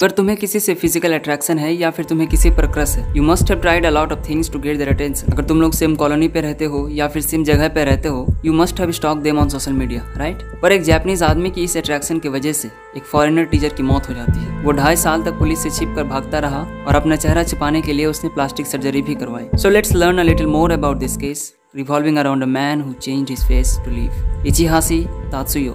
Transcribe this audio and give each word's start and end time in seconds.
अगर 0.00 0.10
तुम्हें 0.10 0.36
किसी 0.36 0.60
से 0.60 0.72
फ़िज़िकल 0.74 1.12
अट्रैक्शन 1.14 1.58
है 1.58 1.72
या 1.74 1.90
फिर 1.90 2.04
तुम्हें 2.04 2.28
किसी 2.30 2.50
पर 2.50 2.66
क्रश 2.72 2.90
है? 2.96 3.16
You 3.16 3.22
must 3.22 3.50
have 3.50 3.60
tried 3.60 3.86
a lot 3.86 4.10
of 4.12 4.28
things 4.28 4.50
to 4.52 4.58
get 4.58 4.76
their 4.78 4.88
attention 4.88 5.32
अगर 5.32 5.44
तुम 5.44 5.60
लोग 5.60 5.72
सेम 5.74 5.94
कॉलोनी 5.96 6.28
पे 6.28 6.40
रहते 6.40 6.64
हो 6.64 6.86
या 6.92 7.06
फिर 7.08 7.22
सेम 7.22 7.44
जगह 7.44 7.68
पे 7.74 7.84
रहते 7.84 8.08
हो 8.08 8.26
you 8.44 8.52
must 8.52 8.80
have 8.80 8.90
stalked 8.98 9.18
them 9.18 9.38
on 9.38 9.48
social 9.48 9.72
media 9.72 10.02
right 10.16 10.42
पर 10.62 10.72
एक 10.72 10.82
जैपनीज 10.82 11.22
आदमी 11.22 11.50
की 11.50 11.64
इस 11.64 11.76
अट्रैक्शन 11.76 12.18
की 12.18 12.28
वजह 12.28 12.52
से 12.52 12.70
एक 12.96 13.04
फॉरेनर 13.04 13.44
टीचर 13.44 13.74
की 13.74 13.82
मौत 13.82 14.08
हो 14.08 14.14
जाती 14.14 14.38
है। 14.40 14.62
वो 14.64 14.72
ढाई 14.72 14.96
साल 14.96 15.22
तक 15.22 15.38
पुलिस 15.38 15.62
से 15.62 15.70
छिप 15.70 16.04
भागता 16.10 16.38
रहा 16.38 16.60
और 16.86 16.96
अपना 16.96 17.16
चेहरा 17.16 17.44
छिपाने 17.44 17.82
के 17.82 17.92
लिए 17.92 18.06
उसने 18.06 18.30
प्लास्टिक 18.34 18.66
सर्जरी 18.66 19.02
भी 19.02 19.14
करवाई। 19.14 19.48
So 19.54 19.70
let's 19.70 19.94
learn 19.94 20.18
a 20.18 20.22
little 20.22 20.46
more 20.46 20.72
about 20.72 20.98
this 20.98 21.16
case 21.16 21.52
revolving 21.74 22.18
around 22.20 22.44
a 22.44 22.46
man 22.52 22.84
who 22.84 22.94
changed 23.06 23.32
his 23.34 23.42
face 23.48 23.74
to 23.86 23.96
live. 23.96 24.22
Ichihasi 24.52 25.02
Tatsuyo. 25.34 25.74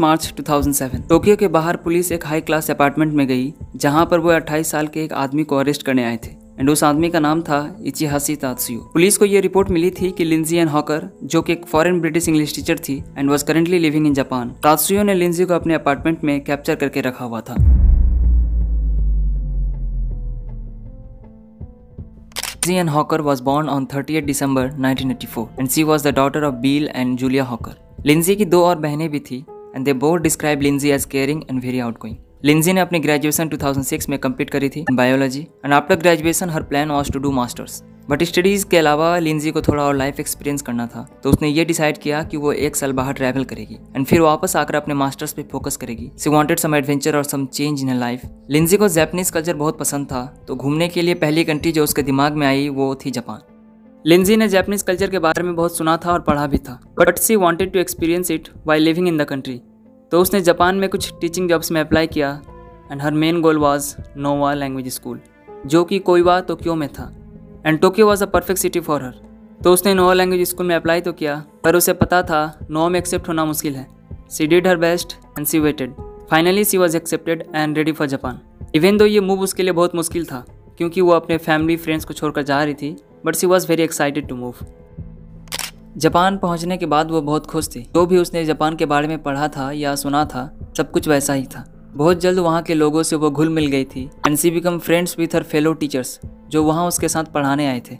March 0.00 0.32
2007 0.40 1.08
Tokyo 1.08 1.36
के 1.36 1.48
बाहर 1.48 1.76
पुलिस 1.76 2.10
एक 2.12 2.26
हाई 2.26 2.40
क्लास 2.40 2.70
अपार्टमेंट 2.70 3.12
में 3.14 3.26
गई, 3.28 3.52
जहाँ 3.76 4.04
पर 4.06 4.20
वो 4.20 4.32
28 4.32 4.70
साल 4.70 4.86
के 4.86 5.04
एक 5.04 5.12
आदमी 5.12 5.44
को 5.44 5.56
अरेस्ट 5.56 5.82
करने 5.82 6.04
आए 6.04 6.16
थे। 6.16 6.30
एंड 6.60 6.70
उस 6.70 6.84
आदमी 6.84 7.10
का 7.10 7.20
नाम 7.20 7.42
था 7.42 7.76
इचिहासी 7.86 8.36
तात्सुयो 8.36 8.80
पुलिस 8.92 9.16
को 9.16 9.24
ये 9.24 9.40
रिपोर्ट 9.40 9.70
मिली 9.70 9.90
थी 9.90 10.10
कि 10.10 10.24
लिंजी 10.24 10.56
एंड 10.56 10.68
हॉकर 10.68 11.08
जो 11.24 11.42
कि 11.42 11.52
एक 11.52 11.66
फॉरेन 11.66 12.00
ब्रिटिश 12.00 12.28
इंग्लिश 12.28 12.54
टीचर 12.54 12.78
थी 12.78 12.96
and 13.18 13.30
was 13.30 13.44
currently 13.44 13.78
living 13.78 14.06
in 14.06 14.14
Japan 14.14 14.48
Tatsuya 14.62 15.02
ने 15.02 15.14
लिंजी 15.14 15.44
को 15.44 15.54
अपने 15.54 15.74
अपार्टमेंट 15.74 16.24
में 16.24 16.40
कैप्चर 16.44 16.74
करके 16.74 17.00
रखा 17.00 17.24
हुआ 17.24 17.40
था। 17.40 17.54
Lindsay 22.62 22.80
Ann 22.80 22.88
Hawker 22.88 23.22
was 23.26 23.40
born 23.44 23.68
on 23.74 23.86
30th 23.92 24.26
December 24.26 24.64
1984 24.80 25.46
and 25.58 25.70
she 25.76 25.84
was 25.84 26.02
the 26.02 26.12
daughter 26.18 26.42
of 26.48 26.60
Bill 26.64 26.90
and 26.94 27.18
Julia 27.22 27.46
Hawker. 27.52 27.72
Lindsay 28.06 28.36
की 28.36 28.44
दो 28.44 28.64
और 28.64 28.78
बहनें 28.78 29.08
भी 29.10 29.20
थी। 29.20 29.44
And 29.76 29.84
they 29.84 29.92
both 29.92 30.18
describe 30.18 30.62
Lindsay 30.62 30.90
as 30.90 31.04
caring 31.04 31.42
and 31.50 31.62
very 31.62 31.78
outgoing 31.78 32.16
Lindsay 32.44 32.72
ने 32.72 32.80
अपनी 32.80 32.98
ग्रेजुएशन 32.98 33.48
2006 33.48 34.08
में 34.08 34.18
complete 34.18 34.50
करी 34.50 34.68
थी 34.68 34.84
biology 34.92 35.40
and 35.40 35.74
after 35.74 35.96
graduation 35.96 36.50
her 36.50 36.62
plan 36.62 36.90
was 36.90 37.12
to 37.12 37.18
do 37.18 37.30
masters 37.30 37.82
but 38.10 38.22
studies 38.22 38.64
के 38.66 38.76
अलावा 38.76 39.18
लिंजी 39.18 39.50
को 39.50 39.62
थोड़ा 39.62 39.82
और 39.82 39.96
लाइफ 39.96 40.20
एक्सपीरियंस 40.20 40.62
करना 40.62 40.86
था 40.86 41.06
तो 41.22 41.30
उसने 41.30 41.48
ये 41.48 41.64
डिसाइड 41.64 41.98
किया 41.98 42.22
कि 42.22 42.36
वो 42.36 42.52
एक 42.52 42.76
साल 42.76 42.92
बाहर 42.92 43.12
ट्रैवल 43.12 43.44
करेगी 43.44 43.74
एंड 43.96 44.06
फिर 44.06 44.20
वापस 44.20 44.56
आकर 44.56 44.74
अपने 44.74 44.94
मास्टर्स 44.94 45.32
पे 45.32 45.42
फोकस 45.42 45.76
करेगी. 45.76 46.10
सी 46.18 46.30
वांटेड 46.30 46.58
सम 46.58 46.74
एडवेंचर 46.74 47.16
और 47.16 47.24
सम 47.24 47.46
चेंज 47.46 47.82
इन 47.82 47.94
लाइफ 47.94 48.22
लिंजी 48.50 48.76
को 48.76 48.88
जैपनीज 48.88 49.30
कल्चर 49.30 49.54
बहुत 49.54 49.78
पसंद 49.78 50.06
था 50.06 50.24
तो 50.48 50.56
घूमने 50.56 50.88
के 50.88 51.02
लिए 51.02 51.14
पहली 51.14 51.44
कंट्री 51.44 51.72
जो 51.72 51.84
उसके 51.84 52.02
दिमाग 52.02 52.32
में 52.32 52.46
आई 52.46 52.68
वो 52.68 52.94
थी 52.94 53.10
जापान 53.10 53.49
लिंजी 54.06 54.36
ने 54.36 54.46
जैपनीज 54.48 54.82
कल्चर 54.82 55.10
के 55.10 55.18
बारे 55.18 55.42
में 55.42 55.54
बहुत 55.56 55.76
सुना 55.76 55.96
था 55.96 56.12
और 56.12 56.20
पढ़ा 56.20 56.46
भी 56.46 56.58
था 56.58 56.78
but 56.98 57.18
she 57.18 57.34
wanted 57.36 57.72
to 57.72 57.78
experience 57.78 58.30
it 58.30 58.48
by 58.66 58.78
living 58.78 59.08
in 59.08 59.16
the 59.18 59.24
country 59.24 59.56
तो 60.12 60.20
उसने 60.20 60.40
जापान 60.40 60.76
में 60.76 60.88
कुछ 60.88 61.12
टीचिंग 61.20 61.48
जॉब्स 61.48 61.70
में 61.72 61.80
अप्लाई 61.80 62.06
किया 62.06 62.30
and 62.92 63.02
her 63.02 63.14
main 63.14 63.40
goal 63.40 63.58
was 63.58 63.94
Nova 64.16 64.52
language 64.54 64.88
school 64.88 65.20
जो 65.66 65.82
कि 65.84 65.98
कोईवा 65.98 66.38
टोक्यो 66.40 66.74
में 66.74 66.88
था. 66.88 67.12
And 67.66 67.80
Tokyo 67.80 68.06
was 68.06 68.22
a 68.24 68.26
perfect 68.26 68.60
city 68.60 68.80
for 68.80 69.02
her 69.02 69.20
तो 69.64 69.72
उसने 69.72 69.94
नोवा 69.94 70.14
लैंग्वेज 70.14 70.48
स्कूल 70.48 70.66
में 70.66 70.74
अप्लाई 70.76 71.00
तो 71.00 71.12
किया, 71.12 71.42
पर 71.64 71.76
उसे 71.76 71.92
पता 71.92 72.22
था 72.22 72.66
नोवा 72.70 72.88
में 72.88 72.98
एक्सेप्ट 72.98 73.28
होना 73.28 73.44
मुश्किल 73.44 73.74
है. 73.74 73.86
She 74.30 74.46
did 74.46 74.66
her 74.66 74.76
best 74.78 75.12
and 75.38 75.46
she 75.46 75.58
waited 75.58 75.94
finally 76.30 76.64
she 76.64 76.78
was 76.78 76.96
accepted 76.96 77.44
and 77.54 77.76
ready 77.76 77.92
for 77.92 78.06
Japan 78.06 78.40
even 78.74 78.96
though 78.96 79.06
ये 79.06 79.20
मूव 79.20 79.40
उसके 79.42 79.62
लिए 79.62 79.72
बहुत 79.72 79.94
मुश्किल 79.94 80.24
था, 80.24 80.44
क्योंकि 80.78 81.00
वो 81.00 81.12
अपने 81.12 81.38
फैमिली 81.38 81.76
फ्रेंड्स 81.76 82.04
को 82.04 82.14
छोड़कर 82.14 82.42
जा 82.42 82.62
रही 82.64 82.74
थी 82.74 82.96
but 83.24 83.34
she 83.34 83.46
was 83.46 83.66
very 83.68 83.82
excited 83.82 84.28
to 84.28 84.36
move 84.36 84.54
Japan 85.96 86.36
पहुँचने 86.38 86.76
के 86.76 86.86
बाद 86.86 87.10
वो 87.10 87.20
बहुत 87.22 87.46
खुश 87.46 87.68
थी। 87.68 87.80
जो 87.94 88.04
भी 88.06 88.18
उसने 88.18 88.44
जापान 88.44 88.76
के 88.76 88.86
बारे 88.86 89.08
में 89.08 89.22
पढ़ा 89.22 89.48
था 89.48 89.70
या 89.72 89.94
सुना 89.96 90.24
था, 90.24 90.50
सब 90.76 90.90
कुछ 90.90 91.08
वैसा 91.08 91.32
ही 91.32 91.44
था। 91.46 91.64
बहुत 91.92 92.20
जल्द 92.20 92.38
वहाँ 92.38 92.62
के 92.62 92.74
लोगों 92.74 93.02
से 93.02 93.16
वो 93.16 93.30
घुल 93.30 93.48
मिल 93.48 93.66
गई 93.66 93.84
थी। 93.86 94.02
And 94.26 94.36
she 94.36 94.50
become 94.50 94.78
friends 94.78 95.18
with 95.18 95.34
her 95.34 95.42
fellow 95.44 95.72
teachers 95.74 96.18
जो 96.50 96.62
वहाँ 96.64 96.86
उसके 96.88 97.08
साथ 97.08 97.32
पढ़ाने 97.34 97.66
आए 97.66 97.80
थे। 97.90 97.94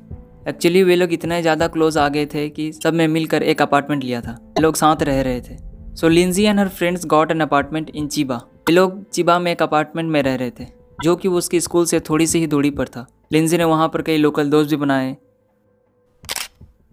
एक्चुअली 0.48 0.82
वे 0.82 0.96
लोग 0.96 1.12
इतने 1.12 1.40
ज़्यादा 1.42 1.66
क्लोज 1.68 1.98
आ 1.98 2.08
गए 2.08 2.26
थे 2.26 2.48
कि 2.48 2.70
सब 2.74 2.94
में 2.94 3.06
मिलकर 3.08 3.42
एक 3.42 3.62
अपार्टमेंट 3.62 4.04
लिया 4.04 4.20
था। 4.20 4.38
लोग 4.60 4.76
साथ 4.76 5.02
रह 5.02 5.20
रहे 5.22 5.40
थे। 5.40 5.56
So 5.96 6.08
Lindsay 6.08 6.44
and 6.44 6.58
her 6.60 6.68
friends 6.70 7.06
got 7.06 7.30
an 7.30 7.40
apartment 7.40 7.90
in 7.90 8.06
Chiba 8.08 8.40
ये 8.68 8.74
लोग 8.74 9.02
चिबा 9.04 9.38
में 9.38 9.50
एक 9.52 9.62
अपार्टमेंट 9.62 10.10
में 10.10 10.22
रह 10.22 10.34
रहे 10.34 10.50
थे, 10.50 10.66
जो 10.98 11.16
कि 11.16 11.28
वो 11.28 11.38
उसकी 11.38 11.60
स्कूल 11.60 11.86
से 11.86 12.00
थोड़ी 12.00 12.26
सी 12.26 12.38
ही 12.38 12.46
दूरी 12.46 12.70
पर 12.70 12.88
था। 12.88 13.06
लिंजी 13.30 13.58
ने 13.58 13.64
वहाँ 13.64 13.88
पर 13.88 14.02
कई 14.02 14.16
लोकल 14.16 14.48
दोस्त 14.50 14.70
भी 14.70 14.76
बनाए। 14.76 15.16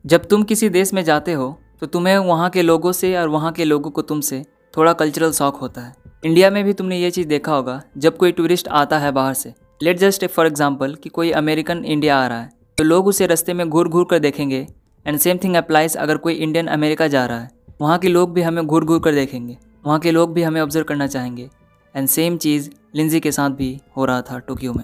जब 0.05 0.25
तुम 0.25 0.43
किसी 0.43 0.69
देश 0.69 0.93
में 0.93 1.03
जाते 1.03 1.33
हो 1.33 1.57
तो 1.81 1.87
तुम्हें 1.87 2.17
वहाँ 2.17 2.49
के 2.49 2.61
लोगों 2.61 2.91
से 2.91 3.15
और 3.17 3.27
वहाँ 3.29 3.51
के 3.51 3.65
लोगों 3.65 3.91
को 3.91 4.01
तुमसे 4.01 4.43
थोड़ा 4.73 4.93
कल्चरल 4.93 5.31
शौक 5.31 5.55
होता 5.55 5.81
है। 5.81 5.95
इंडिया 6.25 6.49
में 6.49 6.63
भी 6.63 6.73
तुमने 6.73 6.99
ये 6.99 7.09
चीज़ 7.11 7.27
देखा 7.27 7.53
होगा, 7.53 7.81
जब 7.97 8.17
कोई 8.17 8.31
टूरिस्ट 8.31 8.67
आता 8.69 8.99
है 8.99 9.11
बाहर 9.11 9.33
से। 9.33 9.53
लेट 9.81 9.97
जस्ट 9.97 10.25
फॉर 10.27 10.47
एग्ज़ाम्पल 10.47 10.93
कि 10.95 11.09
कोई 11.09 11.31
अमेरिकन 11.33 11.83
इंडिया 11.85 12.17
आ 12.17 12.27
रहा 12.27 12.39
है 12.39 12.49
तो 12.77 12.83
लोग 12.83 13.07
उसे 13.07 13.27
रस्ते 13.27 13.53
में 13.53 13.67
घूर 13.69 13.87
घूर 13.87 14.05
कर 14.09 14.19
देखेंगे। 14.19 14.65
एंड 15.05 15.17
सेम 15.19 15.37
थिंग 15.43 15.55
अप्लाइज 15.55 15.95
अगर 15.97 16.17
कोई 16.17 16.33
इंडियन 16.35 16.67
अमेरिका 16.67 17.07
जा 17.07 17.25
रहा 17.25 17.39
है। 17.39 17.49
वहाँ 17.81 17.97
के 17.97 18.07
लोग 18.07 18.33
भी 18.33 18.41
हमें 18.41 18.65
घूर 18.65 18.85
घूर 18.85 18.99
कर 18.99 19.13
देखेंगे। 19.13 19.57
वहाँ 19.85 19.99
के 19.99 20.11
लोग 20.11 20.33
भी 20.33 20.43
हमें 20.43 20.61
ऑब्ज़र्व 20.61 20.85
करना 20.85 21.07
चाहेंगे। 21.07 21.49
एंड 21.95 22.07
सेम 22.09 22.37
चीज़ 22.37 22.69
लिंजी 22.95 23.19
के 23.19 23.31
साथ 23.31 23.49
भी 23.51 23.79
हो 23.97 24.05
रहा 24.05 24.21
था 24.21 24.39
टोक्यो 24.39 24.73
में। 24.73 24.83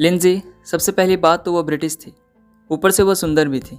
लिंजी, 0.00 0.42
सबसे 0.64 0.92
पहली 0.92 1.16
बात 1.16 1.44
तो 1.44 1.52
वो 1.52 1.62
ब्रिटिश 1.62 1.96
थी। 1.96 2.12
ऊपर 2.70 2.90
से 2.90 3.02
वो 3.02 3.14
सुंदर 3.14 3.48
भी 3.48 3.58
थी। 3.60 3.76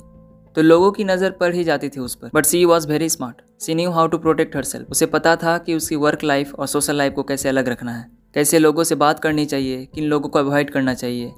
तो 0.56 0.62
लोगों 0.62 0.92
की 0.92 1.04
नज़र 1.04 1.32
पड़ 1.32 1.54
ही 1.54 1.64
जाती 1.64 1.90
थी 1.90 2.00
उस 2.00 2.16
पर। 2.16 2.30
But 2.36 2.46
she 2.46 2.64
was 2.66 2.88
very 2.88 3.08
smart 3.10 3.42
she 3.60 3.76
knew 3.76 3.92
how 3.92 4.08
to 4.08 4.18
protect 4.18 4.56
her 4.56 4.64
self 4.64 4.92
उसे 4.92 5.06
पता 5.06 5.36
था 5.36 5.58
कि 5.58 5.76
उसकी 5.76 5.96
वर्क 5.96 6.24
लाइफ 6.24 6.54
और 6.56 6.68
सोशल 6.68 6.96
लाइफ 6.96 7.14
को 7.14 7.24
कैसे 7.24 7.50
अलग 7.50 7.70
रखना 7.70 7.98
है। 7.98 8.06
कैसे 8.34 8.60
लोगों 8.60 8.84
से 8.84 8.96
बात 8.96 9.20
करनी 9.20 9.46
चाहिए, 9.46 9.86
किन 9.86 10.04
लोगों 10.04 10.30
को 10.30 10.40
अवॉइड 10.40 10.70
करना 10.70 10.94
चाहिए। 10.94 11.32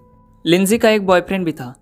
लिंजी 0.45 0.77
का 0.77 0.89
एक 0.89 1.05
बॉयफ्रेंड 1.05 1.45
भी 1.45 1.51
था। 1.51 1.73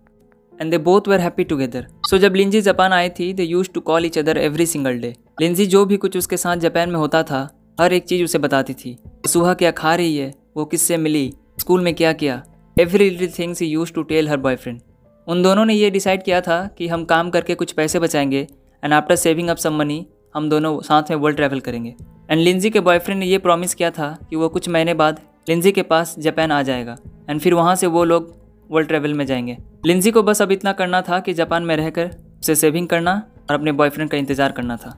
And 0.62 0.72
they 0.72 0.78
both 0.79 1.07
were 1.07 1.19
happy 1.19 1.44
together 1.44 1.88
so 2.09 2.18
जब 2.18 2.35
लिंजी 2.35 2.62
जापान 2.62 2.94
आई 2.94 3.09
थी 3.09 3.33
they 3.33 3.44
use 3.44 3.69
to 3.69 3.81
call 3.81 4.06
each 4.06 4.18
other 4.18 4.38
every 4.38 4.66
single 4.66 5.00
day 5.00 5.16
Lindsay 5.41 5.66
जो 5.66 5.85
भी 5.85 5.97
कुछ 5.97 6.18
उसके 6.18 6.38
साथ 6.38 6.57
जापान 6.57 6.89
में 6.89 7.00
होता 7.00 7.23
था, 7.23 7.47
हर 7.81 7.94
एक 7.94 8.06
चीज़ 8.06 8.23
उसे 8.23 8.38
बताती 8.38 8.73
थी। 8.73 8.97
सुबह 9.28 9.53
क्या 9.53 9.72
खा 9.72 9.95
रही 9.95 10.18
है? 10.18 10.33
वो 10.57 10.66
किससे 10.66 10.97
मिली? 10.97 11.33
स्कूल 11.59 11.81
में 11.81 11.94
क्या 11.95 12.13
किया? 12.13 12.44
Every 12.78 13.09
little 13.09 13.32
things 13.40 13.62
he 13.62 13.68
use 13.68 13.92
to 13.94 14.02
tell 14.04 14.30
her 14.30 14.38
boyfriend 14.38 14.80
उन 15.28 15.42
दोनों 15.44 15.66
ने 15.66 15.74
ये 15.74 15.90
डिसाइड 15.90 16.24
किया 16.24 16.40
था 16.42 16.59
कि 16.78 16.88
हम 16.88 17.04
काम 17.06 17.30
करके 17.30 17.56
कुछ 17.56 17.72
पैसे 17.72 18.00
बचाएँगे 18.00 18.48
and 18.84 18.94
after 18.94 19.16
saving 19.16 19.50
up 19.50 19.58
some 19.58 19.74
money 19.74 20.06
हम 20.36 20.50
दोनों 20.50 20.80
साथ 20.81 21.10
में 21.10 21.18
वर्ल्ड 21.18 21.38
ट्रैवल 21.38 21.60
करेंगे। 21.60 21.94
एंड 22.30 22.42
लिंजी 22.42 22.70
के 22.70 22.80
बॉयफ्रेंड 22.80 23.20
ने 23.20 23.26
ये 23.26 23.38
प्रॉमिस 23.38 23.76
किया 23.76 23.92
था 23.92 24.18
कि 24.30 24.36
वो 24.36 24.50
कुछ 24.50 24.70
महीने 24.70 24.94
बाद 24.94 25.20
लिंजी 25.50 25.72
के 25.72 25.81
पास 25.84 26.16
जापान 26.20 26.52
आ 26.52 26.62
जाएगा 26.62 26.98
एंड 27.30 27.42
फिर 27.42 27.54
वहाँ 27.54 27.76
से 27.76 27.88
वो 27.88 28.04
लोग 28.04 28.34
वर्ल्ड 28.70 28.88
ट्रैवल 28.88 29.14
में 29.14 29.26
जाएँगे। 29.26 29.58
लिंजी 29.86 30.12
को 30.12 30.24
बस 30.24 30.42
अब 30.42 30.52
इतना 30.52 30.74
करना 30.74 31.02
था 31.02 31.20
कि 31.20 31.34
जापान 31.34 31.64
में 31.64 31.76
रहकर 31.78 32.16
उसे 32.42 32.56
सेविंग 32.56 32.88
करना 32.88 33.22
और 33.50 33.56
अपने 33.56 33.72
बॉयफ्रेंड 33.72 34.10
का 34.10 34.18
इंतज़ार 34.18 34.52
करना 34.52 34.78
था। 34.78 34.98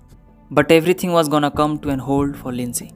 But 0.52 0.72
everything 0.94 1.14
was 1.14 1.30
gonna 1.30 1.50
come 1.50 1.78
to 1.78 1.90
an 1.90 2.00
hold 2.00 2.36
for 2.36 2.54
Lindsay 2.54 2.90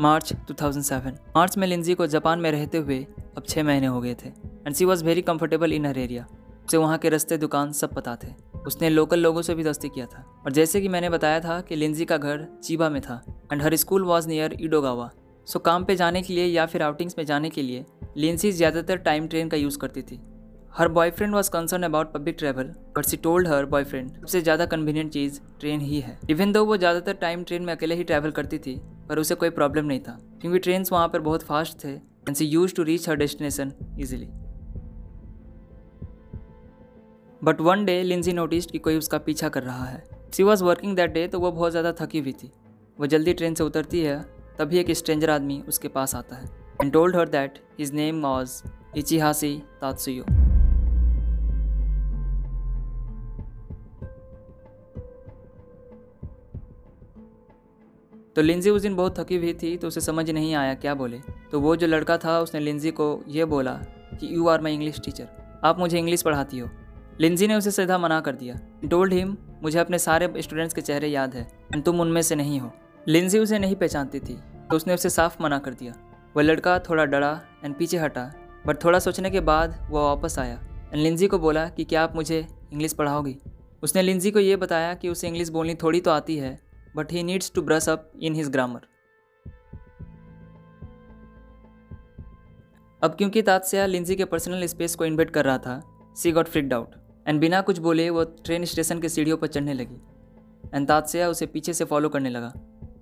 March 0.00 0.32
2007 0.50 1.12
March 1.36 1.56
में 1.58 1.66
लिंजी 1.66 1.94
को 1.94 2.06
जापान 2.06 2.40
में 2.40 2.50
रहते 2.52 2.78
हुए 2.78 2.96
अब 3.36 3.42
छः 3.48 3.62
महीने 3.62 3.86
हो 3.86 4.00
गए 4.00 4.14
थे 4.14 4.28
and 4.28 4.74
she 4.74 4.84
was 4.84 5.04
very 5.04 5.22
comfortable 5.22 5.72
in 5.72 5.86
her 5.86 5.98
area 5.98 6.26
उसे 6.66 6.76
वहाँ 6.76 6.96
के 6.98 7.08
रस्ते, 7.08 7.36
दुकान 7.38 7.72
सब 7.72 7.92
पता 7.94 8.16
थे। 8.16 8.28
उसने 8.66 8.88
लोकल 8.90 9.20
लोगों 9.20 9.42
से 9.42 9.54
भी 9.54 9.64
दोस्ती 9.64 9.88
किया 9.88 10.06
था। 10.06 10.24
और 10.44 10.52
जैसे 10.52 10.80
कि 10.80 10.88
मैंने 10.88 11.10
बताया 11.10 11.40
था 11.40 11.60
कि 11.60 11.76
लिंजी 11.76 12.04
का 12.04 12.16
घर 12.16 12.46
चीबा 12.64 12.88
में 12.88 13.00
था 13.02 13.22
and 13.52 13.62
her 13.62 13.76
school 13.76 14.04
was 14.04 14.28
near 14.28 14.56
Edogawa 14.60 15.10
so 15.46 15.58
काम 15.60 15.84
पे 15.84 15.96
जाने 15.96 16.22
के 16.22 16.34
लिए 16.34 16.46
या 16.46 16.64
फिर 16.66 16.82
आउटिंग्स 16.82 17.14
में 17.18 17.24
जाने 17.26 17.50
के 17.50 17.62
लिए 17.62 17.84
लिंसी 18.16 18.52
ज़्यादातर 18.52 18.96
टाइम 19.00 19.26
ट्रेन 19.28 19.48
का 19.48 19.56
यूज़ 19.56 19.78
करती 19.78 20.02
थी। 20.02 20.20
Her 20.76 20.88
boyfriend 20.90 21.34
was 21.34 21.50
concern 21.50 21.82
about 21.82 22.12
public 22.12 22.36
travel 22.38 22.74
but 22.96 23.04
she 23.04 23.16
told 23.18 23.48
her 23.48 23.66
boyfriend 23.66 24.10
सबसे 24.10 24.40
ज़्यादा 24.40 24.66
कन्वीनियंट 24.66 25.12
चीज़ 25.12 25.40
ट्रेन 25.60 25.80
ही 25.80 26.00
है। 26.00 26.18
इवन 26.30 26.52
दो 26.52 26.64
वो 26.64 26.76
ज़्यादातर 26.76 27.14
टाइम 27.16 27.44
ट्रेन 27.44 27.62
में 27.62 27.72
अकेले 27.72 27.94
ही 27.94 28.04
ट्रैवल 28.04 28.30
करती 28.30 28.58
थी 28.58 28.80
पर 29.08 29.18
उसे 29.18 29.34
कोई 29.34 29.50
प्रॉब्लम 29.50 29.84
नहीं 29.84 30.00
था, 30.00 30.18
क्योंकि 30.40 30.58
ट्रेन 30.58 30.84
वहाँ 30.92 31.08
पर 31.08 31.20
बहुत 31.20 31.42
फास्ट 31.42 31.84
थे 31.84 31.90
and 31.90 32.34
she 32.34 32.44
use 32.46 32.74
to 32.74 32.82
reach 32.82 33.08
her 33.08 33.16
destination 33.16 33.72
easily 34.00 34.28
but 37.42 37.60
one 37.60 37.84
day 37.84 38.02
Lindsay 38.02 38.32
notice 38.32 38.66
कि 38.66 38.78
कोई 38.78 38.96
उसका 38.98 39.18
पीछा 39.20 39.48
कर 39.48 39.62
रहा 39.62 39.84
है। 39.84 40.02
She 40.32 40.42
was 40.42 40.64
working 40.64 40.96
that 40.96 41.12
day 41.12 41.26
तो 41.28 41.40
वो 41.40 41.50
बहुत 41.52 41.70
ज़्यादा 41.70 41.92
थकी 42.00 42.18
हुई 42.18 42.32
थी। 42.32 42.50
वो 42.98 43.06
जल्दी 43.06 43.32
ट्रेन 43.34 43.54
से 43.54 43.64
उतरती 43.64 44.00
है, 44.00 44.20
तभी 44.58 44.78
एक 44.78 44.90
स्ट्रेंजर 44.92 45.30
आदमी 45.30 45.62
उसके 45.68 45.88
पास 45.88 46.14
आता 46.14 46.36
है 46.36 46.48
and 46.82 46.92
told 46.92 47.16
her 47.16 47.28
that 47.28 47.58
his 47.78 47.92
name 47.92 48.22
was 48.22 48.56
Ichihasi 48.96 49.54
Tatsuyo. 49.82 50.53
तो 58.36 58.42
लिंजी 58.42 58.70
उस 58.70 58.82
दिन 58.82 58.94
बहुत 58.96 59.18
थकी 59.18 59.36
हुई 59.36 59.52
थी 59.52 59.76
तो 59.76 59.88
उसे 59.88 60.00
समझ 60.00 60.30
नहीं 60.30 60.54
आया 60.54 60.74
क्या 60.74 60.94
बोले। 60.94 61.20
तो 61.52 61.60
वो 61.60 61.74
जो 61.76 61.86
लड़का 61.86 62.16
था, 62.18 62.38
उसने 62.40 62.60
लिंजी 62.60 62.90
को 62.90 63.22
ये 63.28 63.44
बोला 63.44 63.72
कि 64.20 64.34
you 64.36 64.48
are 64.48 64.60
my 64.60 64.74
English 64.74 65.00
teacher 65.04 65.28
आप 65.64 65.78
मुझे 65.78 65.98
इंग्लिश 65.98 66.22
पढ़ाती 66.22 66.58
हो. 66.58 66.68
लिंजी 67.20 67.46
ने 67.46 67.54
उसे 67.54 67.70
सीधा 67.70 67.98
मना 67.98 68.20
कर 68.20 68.34
दिया। 68.34 68.58
टोल्ड 68.90 69.12
हिम 69.12 69.36
मुझे 69.62 69.78
अपने 69.78 69.98
सारे 69.98 70.32
स्टूडेंट्स 70.38 70.74
के 70.74 70.80
चेहरे 70.80 71.08
याद 71.08 71.34
है 71.34 71.46
तुम 71.80 72.00
उनमें 72.00 72.20
से 72.22 72.34
नहीं 72.34 72.60
हो. 72.60 72.72
लिंजी 73.08 73.38
उसे 73.38 73.58
नहीं 73.58 73.76
पहचानती 73.76 74.20
थी 74.20 74.38
तो 74.70 74.76
उसने 74.76 74.94
उसे 74.94 75.10
साफ़ 75.10 75.42
मना 75.42 75.58
कर 75.58 75.74
दिया। 75.74 75.94
वह 76.36 76.42
लड़का 76.42 76.78
थोड़ा 76.78 77.04
डरा 77.04 77.40
एंड 77.64 77.74
पीछे 77.74 77.98
हटा 77.98 78.30
बट 78.66 78.84
थोड़ा 78.84 78.98
सोचने 78.98 79.30
के 79.30 79.40
बाद 79.40 79.78
वह 79.90 80.00
वापस 80.00 80.38
आया 80.38 80.60
एंड 80.92 81.02
लिंजी 81.02 81.26
को 81.26 81.38
बोला 81.38 81.68
कि, 81.68 81.84
क्या 81.84 82.02
आप 82.02 82.14
मुझे 82.16 82.46
इंग्लिश 82.72 82.92
पढ़ाओगी? 82.92 83.36
उसने 83.82 84.02
लिंजी 84.02 84.30
को 84.30 84.38
ये 84.38 84.56
बताया 84.56 84.94
कि 84.94 85.08
उसे 85.08 85.28
इंग्लिश 85.28 85.48
बोलनी 85.48 85.74
थोड़ी 85.74 86.00
तो 86.00 86.10
आती 86.10 86.36
है 86.36 86.58
but 86.96 87.12
he 87.12 87.22
needs 87.22 87.50
to 87.50 87.62
brush 87.62 87.88
up 87.88 88.02
in 88.22 88.40
his 88.40 88.50
grammar. 88.50 88.80
अब 93.02 93.14
क्योंकि 93.14 93.42
तात्स्या 93.42 93.86
लिंजी 93.86 94.16
के 94.16 94.24
पर्सनल 94.24 94.66
स्पेस 94.66 94.94
को 94.94 95.04
इन्वेट 95.04 95.30
कर 95.30 95.44
रहा 95.44 95.58
था 95.58 95.82
she 96.16 96.32
got 96.32 96.48
freaked 96.48 96.74
out 96.74 96.94
and 97.28 97.40
बिना 97.40 97.60
कुछ 97.60 97.78
बोले, 97.78 98.10
वो 98.10 98.24
ट्रेन 98.24 98.64
स्टेशन 98.64 99.00
के 99.00 99.08
सीढ़ियों 99.08 99.36
पर 99.36 99.46
चढ़ने 99.46 99.74
लगी। 99.74 99.96
एंड 100.74 100.88
तात्स्या 100.88 101.28
उसे 101.28 101.46
पीछे 101.46 101.72
से 101.72 101.84
फॉलो 101.84 102.08
करने 102.08 102.30
लगा। 102.30 102.52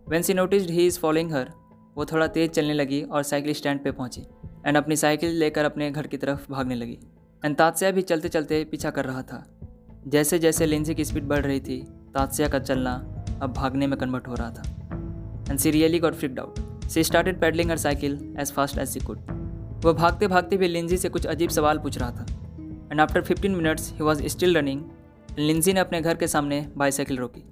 When 0.09 0.23
she 0.23 0.35
noticed 0.35 0.71
he 0.71 0.87
is 0.87 0.99
following 0.99 1.33
her 1.33 1.53
वो 1.97 2.05
थोड़ा 2.05 2.27
तेज़ 2.27 2.51
चलने 2.51 2.75
लगी 2.75 3.03
और 3.03 3.23
साइकिल 3.23 3.53
स्टैंड 3.53 3.85
पे 3.85 3.93
पहुँची। 3.93 4.27
एंड 4.67 4.77
अपनी 4.77 4.97
साइकिल 4.97 5.31
लेकर 5.31 5.65
अपने 5.65 5.91
घर 5.91 6.07
की 6.07 6.17
तरफ़ 6.17 6.53
भागने 6.53 6.75
लगी। 6.75 6.99
एंड 7.45 7.57
तात्स्या 7.57 7.91
भी 7.91 8.03
चलते 8.03 8.29
चलते 8.29 8.65
पीछा 8.65 8.91
कर 8.91 9.05
रहा 9.05 9.23
था। 9.23 9.59
जैसे 10.07 10.39
जैसे 10.39 10.67
लिंजी 10.67 10.95
की 10.95 11.05
स्पीड 11.05 11.25
बढ़ 11.25 11.45
रही 11.45 11.61
थी, 11.61 11.81
तात्स्या 12.15 12.49
का 12.49 12.59
चलना 12.59 13.12
अब 13.43 13.53
भागने 13.53 13.87
में 13.87 13.99
कन्वर्ट 13.99 14.29
हो 14.29 14.35
रहा 14.35 14.51
था। 14.51 14.63
And 15.51 15.59
she 15.59 15.71
really 15.71 15.99
got 15.99 16.15
freaked 16.15 16.41
out 16.41 16.89
she 16.89 17.05
started 17.05 17.41
pedalling 17.41 17.71
her 17.71 17.77
cycle 17.79 18.19
as 18.41 18.53
fast 18.53 18.79
as 18.79 18.89
she 18.89 19.01
could 19.01 19.31
वह 19.85 19.93
भागते 19.93 20.27
भागते 20.27 20.57
भी 20.57 20.69
लिंजी 20.69 20.97
से 20.97 21.09
कुछ 21.09 21.27
अजीब 21.27 21.51
सवाल 21.51 21.79
पूछ 21.79 21.99
रहा 21.99 22.11
था। 22.11 22.27
And 22.91 23.01
after 23.01 23.23
fifteen 23.23 23.55
minutes 23.55 23.93
he 23.93 24.05
was 24.05 24.27
still 24.27 24.57
running 24.57 24.83
Lindsay 25.39 25.73
ने 25.73 25.81
अपने 25.81 26.01
घर 26.01 26.17
के 26.17 26.27
सामने 26.29 26.67
बाईसाइकिल 26.77 27.19
रोकी। 27.19 27.45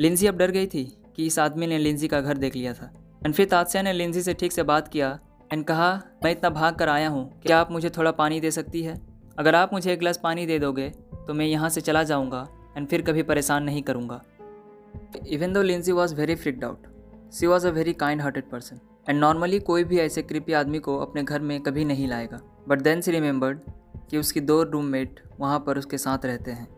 लिंजी 0.00 0.26
अब 0.26 0.36
डर 0.36 0.50
गई 0.50 0.66
थी 0.66 0.84
कि 1.16 1.26
इस 1.26 1.38
आदमी 1.38 1.66
ने 1.66 1.78
लिंजी 1.78 2.08
का 2.08 2.20
घर 2.20 2.38
देख 2.38 2.56
लिया 2.56 2.72
था। 2.74 2.90
एंड 3.24 3.34
फिर 3.34 3.46
तादस्या 3.46 3.82
ने 3.82 3.92
लिंजी 3.92 4.22
से 4.22 4.34
ठीक 4.34 4.52
से 4.52 4.62
बात 4.64 4.88
किया 4.88 5.18
एंड 5.52 5.64
कहा, 5.64 5.92
मैं 6.24 6.30
इतना 6.32 6.50
भाग 6.50 6.74
कर 6.74 6.88
आया 6.88 7.08
हूँ, 7.08 7.40
क्या 7.42 7.58
आप 7.60 7.72
मुझे 7.72 7.90
थोड़ा 7.90 8.10
पानी 8.12 8.40
दे 8.40 8.50
सकती 8.50 8.82
है? 8.82 9.00
अगर 9.38 9.54
आप 9.54 9.72
मुझे 9.72 9.92
एक 9.92 9.98
गिलास 9.98 10.20
पानी 10.22 10.46
दे 10.46 10.58
दोगे 10.58 10.88
तो 11.26 11.34
मैं 11.34 11.46
यहाँ 11.46 11.68
से 11.68 11.80
चला 11.80 12.02
जाऊँगा 12.02 12.46
एंड 12.76 12.86
फिर 12.88 13.02
कभी 13.02 13.22
परेशान 13.24 13.64
नहीं 13.64 13.82
करूँगा। 13.82 14.22
Even 15.34 15.54
though 15.54 15.62
Lindsay 15.62 15.92
was 15.92 16.14
very 16.14 16.36
freaked 16.36 16.64
out 16.64 16.86
she 17.32 17.46
was 17.46 17.66
a 17.66 17.70
very 17.70 17.92
kind 17.92 18.22
hearted 18.22 18.50
person 18.50 18.80
and 19.08 19.18
normally 19.20 19.58
कोई 19.60 19.84
भी 19.84 19.98
ऐसे 19.98 20.22
कृपी 20.22 20.52
आदमी 20.52 20.78
को 20.78 20.96
अपने 20.98 21.22
घर 21.22 21.40
में 21.40 21.60
कभी 21.60 21.84
नहीं 21.84 22.08
लाएगा। 22.08 22.40
बट 22.68 22.80
देन 22.80 23.00
सी 23.00 23.10
रिमेंबर्ड 23.10 23.60
कि 24.10 24.18
उसकी 24.18 24.40
दो 24.40 24.62
रूममेट 24.62 25.20
वहाँ 25.40 25.58
पर 25.66 25.78
उसके 25.78 25.98
साथ 25.98 26.24
रहते 26.24 26.50
हैं। 26.50 26.68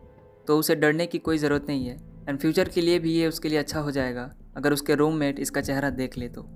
तो 0.47 0.57
उसे 0.59 0.75
डरने 0.75 1.05
की 1.05 1.19
कोई 1.19 1.37
ज़रूरत 1.37 1.65
नहीं 1.69 1.85
है। 1.85 1.97
एंड 2.29 2.39
फ्यूचर 2.39 2.69
के 2.69 2.81
लिए 2.81 2.99
भी 2.99 3.13
ये 3.13 3.27
उसके 3.27 3.49
लिए 3.49 3.57
अच्छा 3.57 3.79
हो 3.79 3.91
जाएगा, 3.91 4.29
अगर 4.57 4.73
उसके 4.73 4.95
रूममेट 4.95 5.39
इसका 5.39 5.61
चेहरा 5.61 5.89
देख 5.89 6.17
ले 6.17 6.27
तो। 6.29 6.47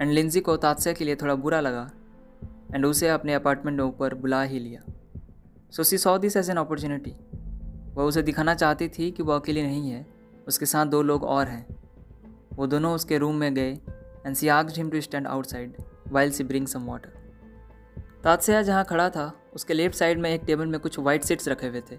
एंड 0.00 0.10
लिंजी 0.10 0.40
को 0.40 0.56
तादसे 0.56 0.94
के 0.94 1.04
लिए 1.04 1.16
थोड़ा 1.16 1.34
बुरा 1.34 1.60
लगा 1.60 1.90
एंड 2.74 2.86
उसे 2.86 3.08
अपने 3.08 3.34
अपार्टमेंट 3.34 3.78
में 3.78 3.84
ऊपर 3.84 4.14
बुला 4.14 4.42
ही 4.42 4.58
लिया। 4.58 4.80
So 5.70 5.82
she 5.82 5.98
saw 5.98 6.18
this 6.18 6.36
as 6.36 6.50
an 6.50 6.56
opportunity 6.56 7.14
वह 7.94 8.04
उसे 8.04 8.22
दिखाना 8.22 8.54
चाहती 8.54 8.88
थी 8.88 9.10
कि 9.10 9.22
वह 9.22 9.38
अकेली 9.38 9.62
नहीं 9.62 9.90
है। 9.90 10.15
उसके 10.46 10.66
साथ 10.66 10.86
दो 10.86 11.02
लोग 11.02 11.24
और 11.24 11.48
हैं। 11.48 11.66
वो 12.54 12.66
दोनों 12.66 12.94
उसके 12.94 13.18
रूम 13.18 13.36
में 13.36 13.54
गए 13.54 13.72
and 14.26 14.34
she 14.34 14.48
asked 14.48 14.76
him 14.76 14.90
to 14.90 15.00
stand 15.00 15.26
outside 15.26 15.76
while 16.08 16.30
she 16.30 16.44
bring 16.44 16.66
some 16.66 16.86
water 16.86 17.14
Tatsuya 18.24 18.62
जहाँ 18.62 18.84
खड़ा 18.84 19.08
था, 19.10 19.32
उसके 19.54 19.74
लेफ़्ट 19.74 19.96
साइड 19.96 20.18
में 20.18 20.30
एक 20.30 20.42
टेबल 20.46 20.66
में 20.66 20.78
कुछ 20.80 20.98
वाइट 20.98 21.24
सीट्स 21.24 21.48
रखे 21.48 21.66
हुए 21.66 21.80
थे। 21.80 21.96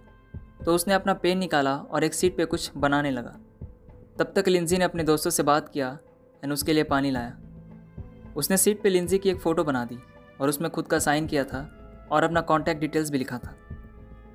तो 0.65 0.73
उसने 0.75 0.93
अपना 0.93 1.13
पेन 1.13 1.37
निकाला 1.37 1.75
और 1.75 2.03
एक 2.03 2.13
सीट 2.13 2.35
पे 2.37 2.45
कुछ 2.45 2.71
बनाने 2.77 3.11
लगा। 3.11 3.35
तब 4.19 4.31
तक 4.35 4.47
लिंजी 4.47 4.77
ने 4.77 4.85
अपने 4.85 5.03
दोस्तों 5.03 5.31
से 5.31 5.43
बात 5.43 5.69
किया 5.69 5.97
एंड 6.43 6.53
उसके 6.53 6.73
लिए 6.73 6.83
पानी 6.83 7.11
लाया। 7.11 7.37
उसने 8.35 8.57
सीट 8.57 8.81
पे 8.83 8.89
लिंजी 8.89 9.17
की 9.17 9.29
एक 9.29 9.39
फ़ोटो 9.39 9.63
बना 9.63 9.83
दी 9.85 9.97
और 10.41 10.49
उसमें 10.49 10.69
खुद 10.71 10.87
का 10.87 10.99
साइन 10.99 11.27
किया 11.27 11.43
था 11.43 11.61
और 12.11 12.23
अपना 12.23 12.41
कॉन्टैक्ट 12.41 12.81
डिटेल्स 12.81 13.09
भी 13.09 13.17
लिखा 13.17 13.37
था। 13.37 13.55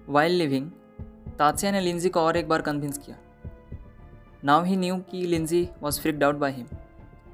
वाइल्ड 0.08 0.36
लिविंग 0.36 0.70
तादसिया 1.38 1.72
ने 1.72 1.80
लिंजी 1.80 2.08
को 2.08 2.20
और 2.20 2.36
एक 2.36 2.48
बार 2.48 2.62
कन्विंस 2.62 2.98
किया। 2.98 3.16
नाउ 4.44 4.62
ही 4.64 4.76
न्यू 4.76 4.94
कि 5.10 5.18
Lindsay 5.26 5.68
was 5.82 6.00
freaked 6.00 6.22
out 6.24 6.36
by 6.36 6.52
him. 6.52 6.66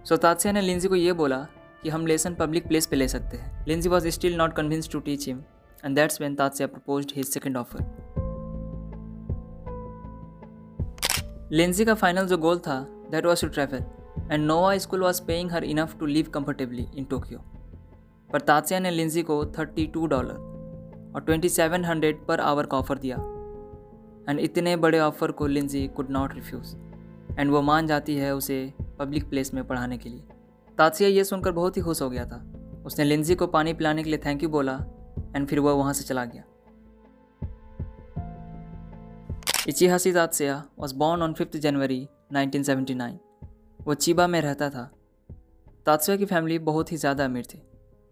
So 0.06 0.16
Tatsuya 0.16 0.52
ने 0.52 0.60
लिंजी 0.60 0.88
को 0.88 0.94
ये 0.94 1.12
बोला 1.12 1.37
कि 1.82 1.88
हम 1.90 2.06
लेसन 2.06 2.34
पब्लिक 2.34 2.66
प्लेस 2.69 2.87
पे 2.87 2.96
ले 2.96 3.06
सकते 3.08 3.37
हैं। 3.37 3.64
Lindsay 3.69 3.88
was 3.88 4.08
still 4.08 4.34
not 4.37 4.52
convince 4.55 4.90
to 4.93 4.99
teach 5.00 5.26
him 5.28 5.38
and 5.84 5.94
that's 5.96 6.20
when 6.20 6.34
Tatsuya 6.34 6.66
propose 6.69 7.12
his 7.16 7.26
second 7.26 7.56
offer 7.56 7.81
Lindsay 11.52 11.84
का 11.84 11.94
फाइनल 11.94 12.26
जो 12.26 12.38
गोल 12.38 12.58
था 12.58 12.81
that 13.11 13.26
was 13.26 13.43
to 13.43 13.49
travel 13.49 13.84
and 14.32 14.44
Nova 14.46 14.76
school 14.78 15.02
was 15.02 15.22
paying 15.26 15.52
her 15.52 15.64
enough 15.64 15.99
to 16.00 16.06
live 16.06 16.28
comfortably 16.34 16.87
in 16.94 17.04
Tokyo 17.04 17.38
पर 18.31 18.40
Tatsuya 18.40 18.81
ने 18.81 18.90
Lindsay 18.90 19.22
को 19.22 19.44
thirty 19.58 19.87
two 19.87 20.06
dollar 20.06 21.12
और 21.14 21.22
twenty 21.26 21.49
seven 21.49 21.84
hundred 21.84 22.25
per 22.26 22.40
hour 22.40 22.66
का 22.66 22.78
offer 22.78 22.99
दिया 22.99 23.16
and 24.28 24.40
इतने 24.40 24.76
बड़े 24.76 25.00
ऑफ़र 25.00 25.32
को 25.32 25.46
Lindsay 25.46 25.87
could 25.96 26.11
not 26.11 26.34
refuse 26.34 26.76
and 27.38 27.50
वो 27.50 27.62
मान 27.62 27.87
जाती 27.87 28.17
है 28.17 28.35
उसे 28.35 28.73
पब्लिक 28.99 29.29
प्लेस 29.31 29.55
में 29.55 29.67
पढ़ाने 29.67 29.99
के 29.99 30.08
लिए। 30.08 30.23
तादसिया 30.79 31.08
ये 31.08 31.25
सुनकर 31.25 31.52
बहुत 31.52 31.76
ही 31.76 31.82
खुश 31.82 32.02
हो 32.02 32.11
गया 32.11 32.25
था। 32.26 32.44
उसने 32.87 33.05
लिंजी 33.05 33.35
को 33.35 33.46
पानी 33.46 33.73
पिलाने 33.73 34.02
के 34.02 34.11
लिए 34.11 34.20
थैंक 34.26 34.43
यू 34.43 34.49
बोला 34.49 34.75
एंड 35.37 35.46
फिर 35.49 35.61
वह 35.61 35.73
वहाँ 35.73 35.93
से 35.93 36.05
चला 36.05 36.25
गया। 36.25 36.44
Ichihashi 39.69 40.12
Tatsuya 40.12 40.62
was 40.79 40.94
born 40.94 41.23
on 41.23 41.32
fifth 41.32 41.56
January 41.56 42.06
1979 42.32 43.19
वो 43.81 43.94
चीबा 43.94 44.26
में 44.26 44.40
रहता 44.40 44.69
था। 44.70 44.90
तादसिया 45.87 46.17
की 46.17 46.25
फैमिली 46.25 46.58
बहुत 46.58 46.93
ही 46.93 46.96
ज़्यादा 46.96 47.25
अमीर 47.25 47.44
थी। 47.44 47.62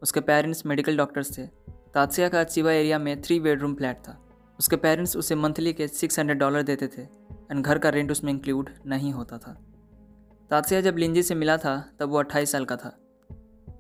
उसके 0.03 0.21
पेरेंट्स 0.21 0.65
मेडिकल 0.67 0.97
डॉक्टर्स 0.97 1.39
थे। 1.39 1.47
तादसिया 1.95 2.29
का 2.29 2.43
चीबा 2.45 2.73
एरिया 2.73 2.99
में 2.99 3.21
थ्री 3.23 3.39
बेडरूम 3.41 3.75
फ्लैट 3.75 3.97
था। 3.99 4.19
उसके 4.59 4.77
पेरेंट्स 4.77 5.17
उसे 5.17 5.35
मंथली 5.35 5.73
के 5.73 5.89
सिक्स 5.89 6.19
हंड्रेड 6.19 6.39
डॉलर 6.39 6.63
देते 6.63 6.89
थे। 6.89 7.07
एंड 7.51 7.65
घर 7.65 7.79
का 7.79 7.89
रेंट 7.89 8.11
उसमें 8.11 8.33
इंक्लूड 8.33 8.71
नहीं 8.87 9.13
होता 9.13 9.39
था। 9.39 9.57
तादसिया 10.51 10.81
जब 10.81 10.97
लिंजी 10.97 11.23
से 11.23 11.35
मिला 11.35 11.57
था, 11.57 11.93
तब 12.01 12.09
वो 12.09 12.19
अट्ठाईस 12.19 12.53
साल 12.53 12.65
का 12.65 12.77
था। 12.77 12.97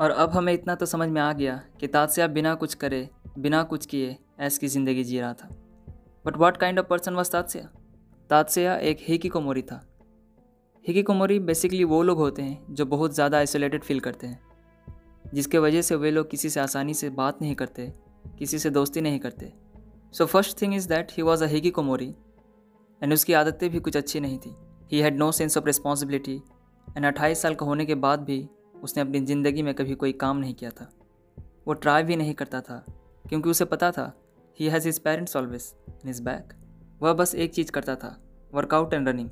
और 0.00 0.10
अब 0.10 0.30
हमें 0.30 0.52
इतना 0.52 0.74
तो 0.74 0.86
समझ 0.86 1.08
में 1.08 1.20
आ 1.20 1.32
गया 1.32 1.56
कि 1.80 1.86
तादसिया 1.86 2.26
बिना 2.26 2.54
कुछ 2.54 2.74
करे, 2.74 3.08
बिना 3.38 3.62
कुछ 3.62 3.86
किए 3.86 4.16
ऐस 4.40 4.58
की 4.58 4.68
ज़िंदगी 4.68 5.04
जी 5.04 5.20
रहा 5.20 5.32
था। 5.32 5.48
But 6.24 6.36
what 6.36 6.56
kind 6.56 6.78
of 6.78 6.86
person 6.86 7.14
was 7.14 7.30
Tadasia 7.30 7.68
Tadasia 8.30 8.76
एक 8.76 8.98
हिकी 9.00 9.28
कोमोरी 9.28 9.62
था। 9.62 9.80
हिकी 10.84 11.02
कोमोरी 11.02 11.38
बेसिकली 11.38 11.84
वो 11.84 12.02
लोग 12.02 12.18
होते 12.18 12.42
हैं 12.42 12.74
जो 12.74 12.86
बहुत 12.86 13.14
ज़्यादा 13.14 13.38
आइसोलेटेड 13.38 13.84
फील 13.84 14.00
करते 14.00 14.26
हैं। 14.26 14.40
जिसके 15.34 15.58
वजह 15.58 15.82
से 15.82 15.96
वे 15.96 16.10
लोग 16.10 16.30
किसी 16.30 16.50
से 16.50 16.60
आसानी 16.60 16.94
से 16.94 17.10
बात 17.10 17.42
नहीं 17.42 17.54
करते, 17.54 17.92
किसी 18.38 18.58
से 18.58 18.70
दोस्ती 18.70 19.00
नहीं 19.00 19.18
करते। 19.18 19.52
So 20.14 20.26
first 20.26 20.60
thing 20.62 20.74
is 20.74 20.88
that 20.88 21.12
he 21.12 21.22
was 21.22 21.44
a 21.44 21.46
hikikomori 21.70 22.14
and 23.02 23.12
उसकी 23.12 23.32
आदतें 23.32 23.68
भी 23.70 23.78
कुछ 23.80 23.96
अच्छी 23.96 24.20
नहीं 24.20 24.38
थी। 24.38 24.54
He 24.92 25.00
had 25.00 25.16
no 25.18 25.30
sense 25.32 25.56
of 25.58 25.66
responsibility 25.66 26.34
and 26.88 27.06
अट्ठाईस 27.06 27.42
साल 27.42 27.54
का 27.54 27.66
होने 27.66 27.86
के 27.86 27.94
बाद 27.96 28.20
भी 28.20 28.38
उसने 28.82 29.02
अपनी 29.02 29.20
ज़िंदगी 29.22 29.62
में 29.62 29.72
कभी 29.74 29.94
कोई 29.94 30.12
काम 30.14 30.36
नहीं 30.36 30.54
किया 30.54 30.70
था। 30.70 30.90
वो 31.66 31.74
ट्राई 31.74 32.02
भी 32.02 32.16
नहीं 32.16 32.34
करता 32.34 32.60
था, 32.60 32.84
क्योंकि 33.24 33.50
उसे 33.50 33.64
पता 33.64 33.90
था 33.92 34.12
he 34.58 34.68
has 34.68 34.86
his 34.86 34.98
parents 34.98 35.36
always 35.36 35.72
in 35.88 36.10
is 36.10 36.22
back 36.22 36.52
वह 37.00 37.12
बस 37.12 37.34
एक 37.34 37.54
चीज़ 37.54 37.70
करता 37.72 37.94
था 37.96 38.16
workout 38.52 38.94
and 38.94 39.08
running 39.08 39.28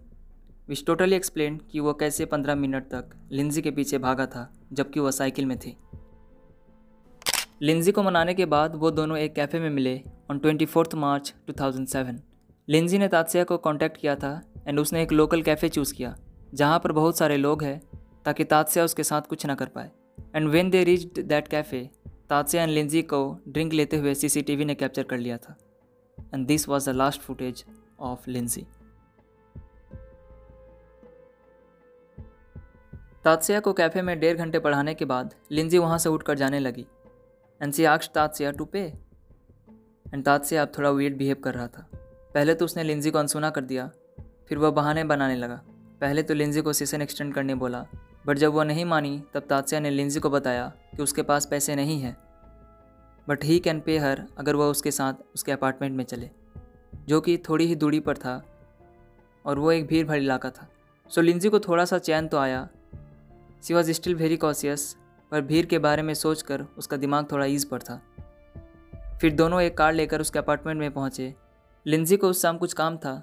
which 0.68 0.84
totally 0.86 1.16
explain 1.16 1.56
कि 1.70 1.80
वह 1.80 1.96
कैसे 2.00 2.24
पंद्रह 2.26 2.54
मिनट 2.54 2.84
तक 2.84 3.10
लिंजी 3.32 3.62
के 3.62 3.70
पीछे 3.70 3.98
भागा 3.98 4.26
था, 4.26 4.50
जबकि 4.72 5.00
वह 5.00 5.10
साइकिल 5.12 5.46
में 5.46 5.58
थी। 5.58 5.76
लिंजी 7.62 7.92
को 7.92 8.02
मनाने 8.02 8.34
के 8.34 8.46
बाद 8.46 8.74
वो 8.74 8.90
दोनों 8.90 9.16
एक 9.18 9.34
कैफ़े 9.34 9.60
में 9.60 9.70
मिले 9.70 10.00
on 10.30 10.38
twenty 10.38 10.66
fourth 10.66 10.94
March 10.96 11.34
two 11.46 11.52
thousand 11.60 11.86
seven 11.88 12.20
Lindsay 12.68 12.98
ने 12.98 13.06
तादसिया 13.08 13.42
को 13.44 13.56
कांटेक्ट 13.58 13.96
किया 13.96 14.14
था 14.16 14.40
एंड 14.66 14.78
उसने 14.80 15.02
एक 15.02 15.12
लोकल 15.12 15.42
कैफ़े 15.42 15.68
चूज़ 15.68 15.92
किया, 15.94 16.14
जहाँ 16.54 16.78
पर 16.78 16.92
बहुत 16.92 17.18
सारे 17.18 17.36
लोग 17.36 17.62
हैं, 17.62 17.80
ताकि 18.24 18.44
तादसिया 18.44 18.84
उसके 18.84 19.02
साथ 19.04 19.22
कुछ 19.22 19.44
ना 19.46 19.54
कर 19.54 19.66
पाए। 19.66 19.90
And 20.34 20.48
when 20.48 20.70
they 20.70 20.82
reach 20.84 21.18
that 21.18 21.48
cafe 21.48 21.88
Tatsuya 22.30 22.62
and 22.62 22.72
Lindsay 22.72 23.02
को 23.02 23.20
ड्रिंक 23.48 23.72
लेते 23.72 23.96
हुए 23.96 24.14
सीसीटीवी 24.14 24.64
ने 24.64 24.74
कैप्चर 24.74 25.02
कर 25.02 25.18
लिया 25.18 25.36
था। 25.36 25.56
And 26.34 26.46
this 26.46 26.68
was 26.68 26.90
the 26.90 26.94
last 26.94 27.20
footage 27.20 27.64
of 28.00 28.28
Lindsay. 28.30 28.66
Tatsuya 33.24 33.60
को 33.60 33.72
कैफ़े 33.72 34.02
में 34.02 34.18
डेढ़ 34.20 34.36
घंटे 34.36 34.58
पढ़ाने 34.58 34.94
के 34.94 35.04
बाद 35.04 35.34
लिंजी 35.52 35.78
वहाँ 35.78 35.98
से 35.98 36.08
उठकर 36.08 36.38
जाने 36.38 36.58
लगी। 36.58 36.86
And 37.60 37.72
she 37.72 37.84
asks 37.84 38.10
Tatsuya 38.14 38.50
to 38.50 38.64
pay? 38.64 38.80
And 40.06 40.24
Tatsuya 40.24 40.62
अब 40.62 40.72
थोड़ा 40.78 40.90
वेट 40.90 41.16
बिहेव 41.16 41.36
कर 41.36 41.54
रहा 41.54 41.66
था। 41.66 41.88
पहले 42.34 42.54
तो 42.54 42.64
उसने 42.64 42.82
लिंजी 42.82 43.10
को 43.10 43.18
अनसुना 43.18 43.50
कर 43.50 43.60
दिया, 43.60 43.90
फिर 44.48 44.58
वह 44.58 44.70
बहाने 44.70 45.04
बनाने 45.04 45.36
लगा। 45.36 45.60
पहले 46.00 46.22
तो 46.22 46.34
लिंजी 46.34 46.60
को 46.60 46.72
सेशन 46.72 47.02
एक्सटेंड 47.02 47.34
करने 47.34 47.54
बोला 47.54 47.84
बट 48.26 48.38
जब 48.38 48.52
वह 48.52 48.64
नहीं 48.64 48.84
मानी, 48.84 49.22
तब 49.34 49.40
तात्स्या 49.40 49.80
ने 49.80 49.90
लिंजी 49.90 50.20
को 50.20 50.30
बताया 50.30 50.72
कि 50.96 51.02
उसके 51.02 51.22
पास 51.22 51.46
पैसे 51.46 51.74
नहीं 51.76 52.00
हैं। 52.00 52.16
बट 53.28 53.44
ही 53.44 53.58
कैन 53.58 53.80
पे 53.80 53.98
हर 53.98 54.24
अगर 54.38 54.56
वह 54.56 54.66
उसके 54.66 54.90
साथ 54.90 55.14
उसके 55.34 55.52
अपार्टमेंट 55.52 55.96
में 55.96 56.04
चले, 56.04 56.30
जो 57.08 57.20
कि 57.20 57.36
थोड़ी 57.38 57.66
ही 57.66 57.74
दूरी 57.74 58.00
पर 58.00 58.16
था, 58.16 58.42
और 59.44 59.58
वो 59.58 59.72
एक 59.72 59.86
भीड़ 59.86 60.06
भाड़ 60.06 60.18
इलाका 60.18 60.50
था। 60.50 60.68
सो 61.10 61.20
लिंजी 61.20 61.48
को 61.48 61.60
थोड़ा 61.60 61.84
सा 61.84 61.98
चैन 61.98 62.28
तो 62.28 62.38
आया। 62.38 62.68
She 63.62 63.74
was 63.74 63.92
still 63.92 64.14
very 64.14 64.36
cautious 64.36 64.96
पर 65.32 65.40
भीड़ 65.40 65.64
के 65.66 65.78
बारे 65.78 66.02
में 66.02 66.14
सोचकर 66.14 66.66
उसका 66.78 66.96
दिमाग 66.96 67.30
थोड़ा 67.32 67.46
ईज 67.46 67.64
पर 67.64 67.82
था। 67.82 68.00
फिर 69.20 69.34
दोनों 69.34 69.60
एक 69.62 69.76
कार 69.78 69.92
लेकर 69.92 70.20
उसके 70.20 70.38
अपार्टमेंट 70.38 70.80
में 70.80 70.90
पहुँचे 70.90 71.34
लिंजी 71.86 72.16
को 72.16 72.28
उस 72.28 72.42
शाम 72.42 72.58
कुछ 72.58 72.72
काम 72.72 72.96
था 72.96 73.14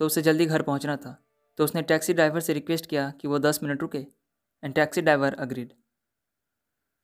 तो 0.00 0.06
उसे 0.06 0.22
जल्दी 0.22 0.46
घर 0.46 0.62
पहुँचना 0.62 0.96
था। 0.96 1.16
तो 1.58 1.64
उसने 1.64 1.82
टैक्सी 1.82 2.14
ड्राइवर 2.14 2.40
से 2.40 2.52
रिक्वेस्ट 2.52 2.86
किया 2.86 3.12
कि 3.20 3.28
वो 3.28 3.38
दस 3.38 3.62
मिनट 3.62 3.82
रुके 3.82 3.98
and 3.98 4.74
taxi 4.74 5.02
driver 5.02 5.34
agreed 5.34 5.72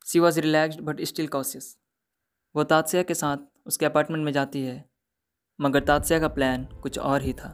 she 0.06 0.18
was 0.18 0.40
relaxed 0.40 0.80
but 0.80 1.00
still 1.02 1.26
cautious 1.28 1.76
वो 2.54 2.64
तादस्या 2.64 3.02
के 3.02 3.14
साथ 3.14 3.36
उसके 3.66 3.86
अपार्टमेंट 3.86 4.24
में 4.24 4.32
जाती 4.32 4.62
है, 4.62 4.84
मगर 5.58 5.84
तादस्या 5.84 6.18
का 6.18 6.28
प्लान 6.28 6.64
कुछ 6.82 6.98
और 6.98 7.22
ही 7.22 7.32
था। 7.32 7.52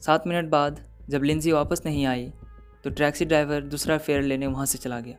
सात 0.00 0.26
मिनट 0.26 0.50
बाद 0.50 0.84
जब 1.10 1.22
लिंजी 1.22 1.52
वापस 1.52 1.82
नहीं 1.86 2.06
आई 2.06 2.32
तो 2.84 2.90
टैक्सी 2.90 3.24
ड्राइवर 3.24 3.60
दूसरा 3.64 3.98
फेयर 3.98 4.22
लेने 4.22 4.46
वहाँ 4.46 4.66
से 4.66 4.78
चला 4.78 5.00
गया। 5.00 5.16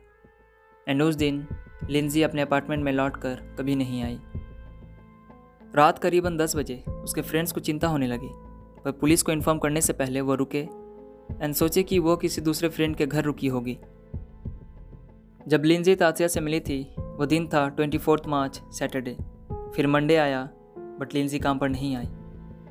एंड 0.86 1.02
उस 1.02 1.14
दिन 1.14 1.46
लिंजी 1.90 2.22
अपने 2.22 2.42
अपार्टमेंट 2.42 2.84
में 2.84 2.92
लौट 2.92 3.16
कर 3.16 3.42
कभी 3.58 3.76
नहीं 3.76 4.02
आई। 4.04 4.20
रात 5.74 5.98
करीबन 5.98 6.36
दस 6.36 6.56
बजे 6.56 6.82
उसके 6.88 7.22
फ्रेंड्स 7.22 7.52
को 7.52 7.60
चिंता 7.60 7.88
होने 7.88 8.06
लगी, 8.06 8.30
पर 8.84 8.90
पुलिस 8.90 9.22
को 9.22 9.32
इन्फॉर्म 9.32 9.58
करने 9.58 9.80
से 9.80 9.92
पहले 9.92 10.20
वो 10.20 10.34
रुके 10.34 10.60
एंड 11.42 11.54
सोचे 11.54 11.82
कि 11.82 11.98
वो 11.98 12.16
किसी 12.16 12.40
दूसरे 12.40 12.68
फ्रेंड 12.68 12.96
के 12.96 13.06
घर 13.06 13.24
रुकी 13.24 13.46
होगी। 13.46 13.78
जब 15.48 15.64
लिंजी 15.64 15.94
तासिया 15.94 16.28
से 16.28 16.40
मिली 16.40 16.60
थी, 16.60 16.80
वो 16.98 17.26
दिन 17.26 17.46
था 17.46 17.68
ट्वेंटी 17.68 17.98
फोर्थ 17.98 18.26
मार्च, 18.28 18.60
सैटरडे। 18.72 19.16
फिर 19.76 19.86
मंडे 19.86 20.16
आया 20.16 20.42
बट 21.00 21.14
लिंजी 21.14 21.38
काम 21.38 21.58
पर 21.58 21.68
नहीं 21.68 21.94
आई। 21.96 22.08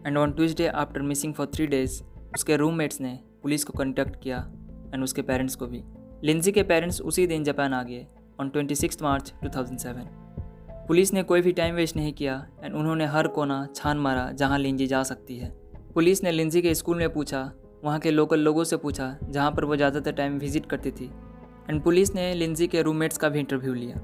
And 0.05 0.17
on 0.17 0.31
Tuesday 0.31 0.67
after 0.67 1.01
missing 1.01 1.33
for 1.33 1.51
three 1.55 1.67
days 1.67 2.01
उसके 2.35 2.57
रूममेट्स 2.57 3.01
ने 3.01 3.17
पुलिस 3.43 3.63
को 3.63 3.73
कंटेक्ट 3.73 4.21
किया 4.23 4.37
एंड 4.93 5.03
उसके 5.03 5.21
पेरेंट्स 5.21 5.55
को 5.55 5.67
भी। 5.67 5.83
लिंजी 6.23 6.51
के 6.51 6.63
पेरेंट्स 6.63 7.01
उसी 7.01 7.27
दिन 7.27 7.43
जापान 7.43 7.73
आ 7.73 7.83
गए 7.83 8.05
on 8.39 8.49
twenty 8.49 8.75
six 8.75 9.01
March 9.01 9.33
two 9.43 9.49
thousand 9.49 9.79
seven 9.79 10.07
police 10.87 11.11
ने 11.13 11.21
कोई 11.23 11.41
भी 11.41 11.51
टाइम 11.51 11.75
वेस्ट 11.75 11.95
नहीं 11.95 12.11
किया 12.13 12.33
एंड 12.63 12.75
उन्होंने 12.75 13.05
हर 13.05 13.27
कोना 13.27 13.67
छान 13.75 13.97
मारा 13.97 14.31
जहाँ 14.31 14.59
लिंजी 14.59 14.85
जा 14.87 15.01
सकती 15.03 15.37
है। 15.37 15.49
पुलिस 15.95 16.23
ने 16.23 16.31
लिंजी 16.31 16.61
के 16.61 16.73
स्कूल 16.75 16.97
में 16.97 17.09
पूछा, 17.13 17.41
वहाँ 17.83 17.99
के 17.99 18.11
लोकल 18.11 18.39
लोगों 18.39 18.63
से 18.63 18.77
पूछा, 18.77 19.17
जहाँ 19.23 19.51
पर 19.51 19.65
वो 19.65 19.75
ज़्यादातर 19.75 20.11
टाइम 20.11 20.37
विज़िट 20.39 20.65
करती 20.65 20.91
थी। 20.91 21.09
एंड 21.69 21.81
पुलिस 21.83 22.13
ने 22.15 22.33
लिंजी 22.33 22.67
के 22.67 22.81
रूममेट्स 22.81 23.17
का 23.17 23.29
भी 23.29 23.39
इंटरव्यू 23.39 23.73
लिया। 23.73 23.99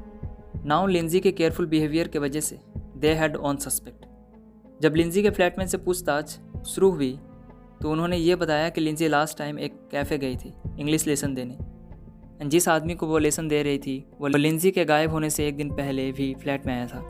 नाउ 0.66 0.88
लिंजी 0.88 1.20
के 1.20 1.32
केयरफुल 1.32 1.66
बिहेवियर 1.66 2.08
के 2.08 2.20
वजह 2.20 2.42
से 2.42 2.60
दे 2.98 3.14
हैड 3.14 3.36
ऑन 3.38 3.58
सस्पेक्ट 3.58 4.82
जब 4.82 4.96
लिंजी 4.96 5.24
के 5.24 5.30
फ्लैटमैन 5.30 5.68
से 5.68 5.78
पूछताछ 5.80 6.40
शुरू 6.68 6.90
हुई 6.92 7.18
तो 7.82 7.92
उन्होंने 7.92 8.18
ये 8.18 8.36
बताया 8.36 8.70
कि 8.70 8.82
लिंजी 8.82 9.08
लास्ट 9.08 9.38
टाइम 9.38 9.60
एक 9.60 9.80
कैफ़े 9.92 10.18
गई 10.18 10.36
थी 10.36 10.54
इंग्लिश 10.80 11.08
लेसन 11.08 11.34
देने। 11.34 11.58
जिस 12.50 12.68
आदमी 12.68 12.96
को 12.96 13.08
वो 13.08 13.18
लेसन 13.18 13.48
दे 13.48 13.62
रही 13.64 13.78
थी, 13.78 13.98
वो 14.22 14.28
लिंजी 14.28 14.72
के 14.72 14.86
गायब 14.86 15.12
होने 15.12 15.30
से 15.30 15.48
एक 15.48 15.58
दिन 15.58 15.70
पहले 15.72 16.12
भी 16.12 16.34
फ्लैट 16.42 16.66
में 16.66 16.74
आया 16.74 16.88
था। 16.88 17.02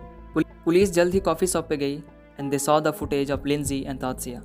पुलिस 0.65 0.91
जल्द 0.93 1.13
ही 1.13 1.19
कॉफ़ी 1.19 1.47
शॉप 1.47 1.67
पे 1.69 1.77
गई 1.77 1.95
and 2.39 2.49
they 2.51 2.57
saw 2.59 2.79
the 2.79 2.91
footage 2.91 3.31
of 3.31 3.47
Lindsay 3.47 3.81
and 3.81 3.99
Tatsuya 3.99 4.41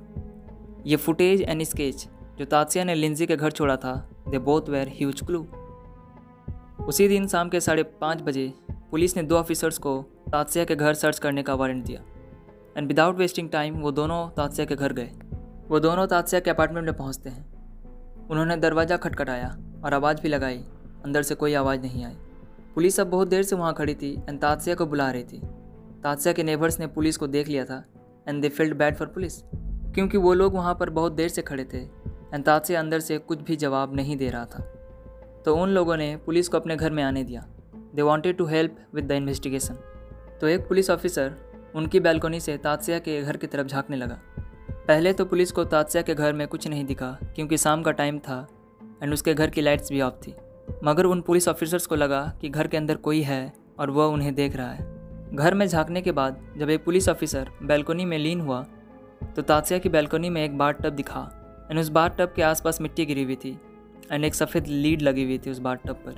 ये 0.85 0.95
फुटेज 0.95 1.41
एंड 1.41 1.63
स्केच 1.63 2.07
जो 2.39 2.45
तादसिया 2.45 2.83
ने 2.83 2.95
लिंजी 2.95 3.25
के 3.25 3.35
घर 3.35 3.51
छोड़ा 3.51 3.75
था 3.75 3.93
they 4.29 4.39
both 4.39 4.69
were 4.69 4.89
huge 4.89 5.21
clue 5.21 5.45
उसी 6.87 7.07
दिन 7.07 7.27
शाम 7.27 7.49
के 7.49 7.59
साढ़े 7.59 7.83
पाँच 8.01 8.21
बजे, 8.21 8.51
पुलिस 8.91 9.15
ने 9.17 9.23
दो 9.23 9.35
ऑफिसर्स 9.37 9.77
को 9.77 10.01
तादसिया 10.31 10.65
के 10.65 10.75
घर 10.75 10.93
सर्च 10.93 11.19
करने 11.19 11.43
का 11.43 11.53
वारंट 11.53 11.85
दिया। 11.85 12.01
एंड 12.77 12.87
विदाउट 12.87 13.17
वेस्टिंग 13.17 13.49
टाइम 13.49 13.75
वो 13.75 13.91
दोनों 13.91 14.27
तादसिया 14.29 14.65
के 14.65 14.75
घर 14.75 14.93
गए। 14.93 15.09
वो 15.69 15.79
दोनों 15.79 16.05
तादसिया 16.07 16.39
के 16.41 16.49
अपार्टमेंट 16.49 16.85
में 16.85 16.95
पहुँचते 16.97 17.29
हैं। 17.29 17.45
उन्होंने 18.29 18.57
दरवाज़ा 18.57 18.97
खटखटाया 18.97 19.55
और 19.85 19.93
आवाज़ 19.93 20.21
भी 20.21 20.29
लगाई 20.29 20.63
अंदर 21.05 21.21
से 21.21 21.35
कोई 21.35 21.53
आवाज़ 21.53 21.81
नहीं 21.81 22.03
आई। 22.05 22.15
पुलिस 22.75 22.99
अब 22.99 23.07
बहुत 23.07 23.27
देर 23.27 23.43
से 23.43 23.55
वहाँ 23.55 23.73
खड़ी 23.73 23.95
थी 23.95 24.13
एंड 24.19 24.39
तादसिया 24.41 24.75
को 24.75 24.85
बुला 24.85 25.09
रही 25.11 25.23
थी। 25.23 25.41
तादसिया 26.03 26.33
के 26.33 26.43
नेबर्स 26.43 26.79
ने 26.79 26.87
पुलिस 26.87 27.17
को 27.17 27.27
देख 27.27 27.47
लिया 27.47 27.65
था 27.65 27.83
and 28.27 28.41
they 28.41 28.49
feeled 28.49 28.77
bad 28.77 28.95
for 28.95 29.07
police, 29.07 29.41
क्योंकि 29.93 30.17
वो 30.17 30.33
लोग 30.33 30.53
वहाँ 30.53 30.75
पर 30.75 30.89
बहुत 30.89 31.13
देर 31.13 31.29
से 31.29 31.41
खड़े 31.41 31.63
थे 31.73 31.77
एंड 31.77 32.43
तादसिया 32.43 32.79
अंदर 32.79 32.99
से 32.99 33.17
कुछ 33.19 33.41
भी 33.41 33.55
जवाब 33.55 33.95
नहीं 33.95 34.17
दे 34.17 34.29
रहा 34.29 34.45
था। 34.45 34.63
तो 35.45 35.55
उन 35.55 35.69
लोगों 35.69 35.97
ने 35.97 36.15
पुलिस 36.25 36.47
को 36.47 36.57
अपने 36.57 36.75
घर 36.75 36.91
में 36.91 37.03
आने 37.03 37.23
दिया। 37.23 37.45
They 37.95 38.01
wanted 38.01 38.37
to 38.37 38.45
help 38.45 38.77
with 38.95 39.05
the 39.05 39.11
investigation 39.11 39.77
तो 40.41 40.47
एक 40.47 40.67
पुलिस 40.67 40.89
ऑफिसर 40.89 41.35
उनकी 41.75 41.99
बैल्कोनी 41.99 42.39
से 42.39 42.57
तादसिया 42.57 42.99
के 42.99 43.21
घर 43.21 43.37
की 43.37 43.47
तरफ़ 43.47 43.67
झांकने 43.67 43.97
लगा। 43.97 44.19
पहले 44.87 45.13
तो 45.13 45.25
पुलिस 45.25 45.51
को 45.51 45.63
तादसिया 45.65 46.01
के 46.03 46.13
घर 46.15 46.33
में 46.33 46.47
कुछ 46.47 46.67
नहीं 46.67 46.85
दिखा, 46.85 47.17
क्योंकि 47.35 47.57
शाम 47.57 47.81
का 47.83 47.91
टाइम 47.93 48.19
था 48.19 48.47
एंड 49.03 49.13
उसके 49.13 49.33
घर 49.33 49.49
की 49.49 49.61
लाइट्स 49.61 49.91
भी 49.91 50.01
ऑफ़ 50.01 50.13
थी। 50.17 50.35
मगर 50.83 51.05
उन 51.05 51.21
पुलिस 51.21 51.47
ऑफिसर्स 51.47 51.85
को 51.85 51.95
लगा 51.95 52.21
कि 52.41 52.49
घर 52.49 52.67
के 52.67 52.77
अंदर 52.77 52.95
कोई 52.97 53.21
है 53.21 53.41
और 53.79 53.89
वह 53.89 54.05
उन्हें 54.05 54.33
देख 54.35 54.55
रहा 54.55 54.71
है। 54.71 55.35
घर 55.35 55.53
में 55.53 55.65
झांकने 55.67 56.01
के 56.01 56.11
बाद, 56.11 56.37
जब 56.57 56.69
एक 56.69 56.83
पुलिस 56.85 57.09
ऑफिसर 57.09 57.49
बैल्कोनी 57.63 58.05
में 58.05 58.17
लीन 58.17 58.41
हुआ 58.41 58.65
तो 59.35 59.41
तादसिया 59.41 59.79
की 59.79 59.89
बैल्कोनी 59.89 60.29
में 60.29 60.43
एक 60.43 60.57
बाथ 60.57 60.73
टब 60.73 60.93
दिखा। 60.95 61.19
एंड 61.69 61.79
उस 61.79 61.89
बाथ 61.89 62.09
टब 62.09 62.33
के 62.35 62.41
आसपास 62.41 62.81
मिट्टी 62.81 63.05
गिरी 63.05 63.23
हुई 63.23 63.35
थी, 63.35 63.57
एंड 64.11 64.25
एक 64.25 64.35
सफ़ेद 64.35 64.67
लीड 64.67 65.01
लगी 65.01 65.23
हुई 65.23 65.37
थी 65.37 65.51
उस 65.51 65.59
बाथ 65.59 65.75
टब 65.85 65.95
पर। 66.05 66.15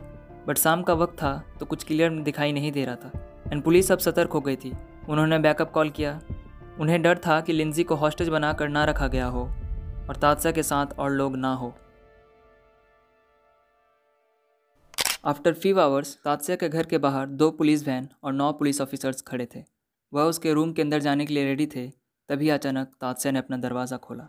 बट 0.47 0.57
शाम 0.57 0.81
का 0.83 0.93
वक्त 0.93 1.13
था 1.13 1.31
तो 1.59 1.65
कुछ 1.65 1.83
क्लियर 1.83 2.19
दिखाई 2.21 2.51
नहीं 2.51 2.71
दे 2.71 2.85
रहा 2.85 2.95
था। 2.95 3.11
एंड 3.51 3.63
पुलिस 3.63 3.91
अब 3.91 3.99
सतर्क 3.99 4.31
हो 4.31 4.41
गई 4.41 4.55
थी। 4.55 4.73
उन्होंने 5.09 5.39
बैकअप 5.39 5.71
कॉल 5.71 5.89
किया। 5.89 6.19
उन्हें 6.79 7.01
डर 7.01 7.17
था 7.17 7.39
कि 7.41 7.53
लिंजी 7.53 7.83
को 7.83 7.95
हॉस्टेज 7.95 8.29
बनाकर 8.29 8.69
ना 8.69 8.83
रखा 8.85 9.07
गया 9.07 9.25
हो, 9.25 9.43
और 10.09 10.15
तादसा 10.15 10.51
के 10.51 10.63
साथ 10.63 10.97
और 10.99 11.11
लोग 11.11 11.35
ना 11.37 11.53
हो। 11.53 11.73
आफ्टर 15.23 15.53
फ्यू 15.53 15.77
आवर्स 15.79 16.15
तादसा 16.25 16.55
के 16.55 16.67
घर 16.69 16.85
के 16.85 16.97
बाहर 16.97 17.25
दो 17.29 17.49
पुलिस 17.51 17.87
वैन 17.87 18.07
और 18.23 18.33
नौ 18.33 18.51
पुलिस 18.51 18.79
ऑफिसर्स 18.81 19.21
खड़े 19.21 19.47
थे। 19.55 19.63
वह 20.13 20.23
उसके 20.23 20.53
रूम 20.53 20.71
के 20.73 20.81
अंदर 20.81 20.99
जाने 20.99 21.25
के 21.25 21.33
लिए 21.33 21.43
रेडी 21.45 21.65
थे, 21.65 21.85
तभी 22.29 22.49
अचानक 22.49 22.87
तादसा 23.01 23.31
ने 23.31 23.39
अपना 23.39 23.57
दरवाज़ा 23.57 23.97
खोला। 23.97 24.27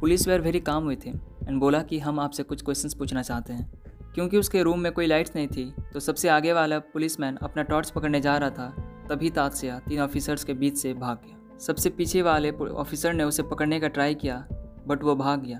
पुलिस 0.00 0.28
वेयर 0.28 0.40
वेरी 0.40 0.60
काम 0.60 0.84
हुए 0.84 0.96
थे 0.96 1.10
एंड 1.10 1.58
बोला 1.60 1.82
कि 1.82 1.98
हम 1.98 2.20
आपसे 2.20 2.42
कुछ 2.42 2.62
क्वेश्चंस 2.62 2.94
पूछना 2.94 3.22
चाहते 3.22 3.52
हैं। 3.52 4.12
क्योंकि 4.14 4.38
उसके 4.38 4.62
रूम 4.62 4.80
में 4.80 4.92
कोई 4.92 5.06
लाइट्स 5.06 5.36
नहीं 5.36 5.48
थी 5.48 5.74
तो 5.92 6.00
सबसे 6.00 6.28
आगे 6.28 6.52
वाला 6.52 6.78
पुलिसमैन 6.78 7.36
अपना 7.36 7.62
टॉर्च 7.62 7.90
पकड़ने 7.90 8.20
जा 8.20 8.36
रहा 8.36 8.50
था, 8.50 8.70
तभी 9.10 9.30
तादसिया 9.30 9.78
तीन 9.78 10.00
ऑफिसर्स 10.00 10.44
के 10.44 10.54
बीच 10.54 10.76
से 10.76 10.94
भाग 10.94 11.20
गया। 11.26 11.58
सबसे 11.58 11.90
पीछे 11.90 12.22
वाले 12.22 12.50
ऑफिसर 12.50 13.12
ने 13.12 13.24
उसे 13.24 13.42
पकड़ने 13.42 13.80
का 13.80 13.88
ट्राई 13.88 14.14
किया 14.14 14.44
बट 14.88 15.02
वो 15.02 15.16
भाग 15.16 15.42
गया। 15.42 15.58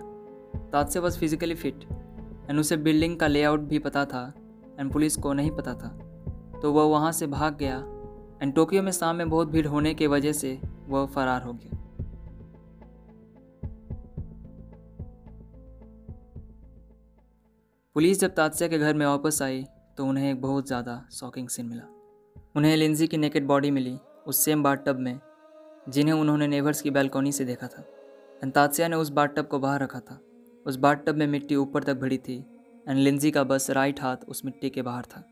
Tatsuya 0.73 0.99
was 0.99 1.19
physically 1.19 1.55
fit 1.55 1.89
and 2.49 2.61
उसे 2.61 2.77
बिल्डिंग 2.79 3.17
का 3.17 3.27
लेआउट 3.27 3.61
भी 3.61 3.79
पता 3.79 4.05
था, 4.05 4.33
एंड 4.79 4.93
पुलिस 4.93 5.17
को 5.17 5.33
नहीं 5.33 5.51
पता 5.51 5.75
था। 5.75 5.89
तो 6.63 6.73
वह 6.73 6.85
वहाँ 6.89 7.13
से 7.13 7.27
भाग 7.29 7.57
गया, 7.57 7.79
एंड 8.43 8.55
टोक्यो 8.55 8.83
में 8.83 8.93
शाम 8.93 9.17
में 9.17 9.29
बहुत 9.31 9.49
भीड़ 9.49 9.67
होने 9.67 9.95
की 9.95 10.07
वजह 10.07 10.33
से 10.33 10.61
वह 10.89 11.07
फरार 11.07 11.43
हो 11.43 11.53
गया। 11.53 11.77
पुलिस 17.97 18.21
जब 18.21 18.35
तादसिया 18.35 18.69
के 18.69 18.79
घर 18.79 18.95
में 18.95 19.07
वापस 19.07 19.41
आई 19.43 19.65
तो 19.99 20.05
उन्हें 20.07 20.31
एक 20.31 20.41
बहुत 20.41 20.67
ज़्यादा 20.67 21.03
शॉकिंग 21.13 21.49
सीन 21.49 21.67
मिला। 21.67 21.83
उन्हें 22.57 22.77
लिंजी 22.77 23.07
की 23.07 23.17
नेकेड 23.17 23.47
बॉडी 23.47 23.71
मिली 23.71 23.97
उस 24.27 24.45
सेम 24.45 24.63
बाट 24.63 24.85
टब 24.87 24.99
में, 24.99 25.19
जिन्हें 25.89 26.15
उन्होंने 26.15 26.47
नेवर्स 26.47 26.81
की 26.81 26.91
बैल्कोनी 26.91 27.33
से 27.33 27.45
देखा 27.45 27.67
था। 27.67 27.83
एंड 28.43 28.53
तादसिया 28.53 28.89
ने 28.89 28.97
उस 28.97 29.11
बाट 29.11 29.35
टब 29.37 29.47
को 29.47 29.59
बाहर 29.59 29.83
रखा 29.83 30.01
था। 30.01 30.19
उस 30.67 30.77
बाट 30.77 31.05
टब 31.07 31.17
में 31.17 31.27
मिट्टी 31.27 31.57
ऊपर 31.57 31.83
तक 31.83 31.95
भरी 31.95 32.19
थी 32.19 32.37
एंड 32.89 32.99
लिंजी 32.99 33.31
का 33.31 33.45
बस 33.45 33.71
राइट 33.71 34.01
हाथ 34.01 34.17
उस 34.29 34.45
मिट्टी 34.45 34.71
के 34.71 34.83
बाहर 34.83 35.05
था। 35.05 35.25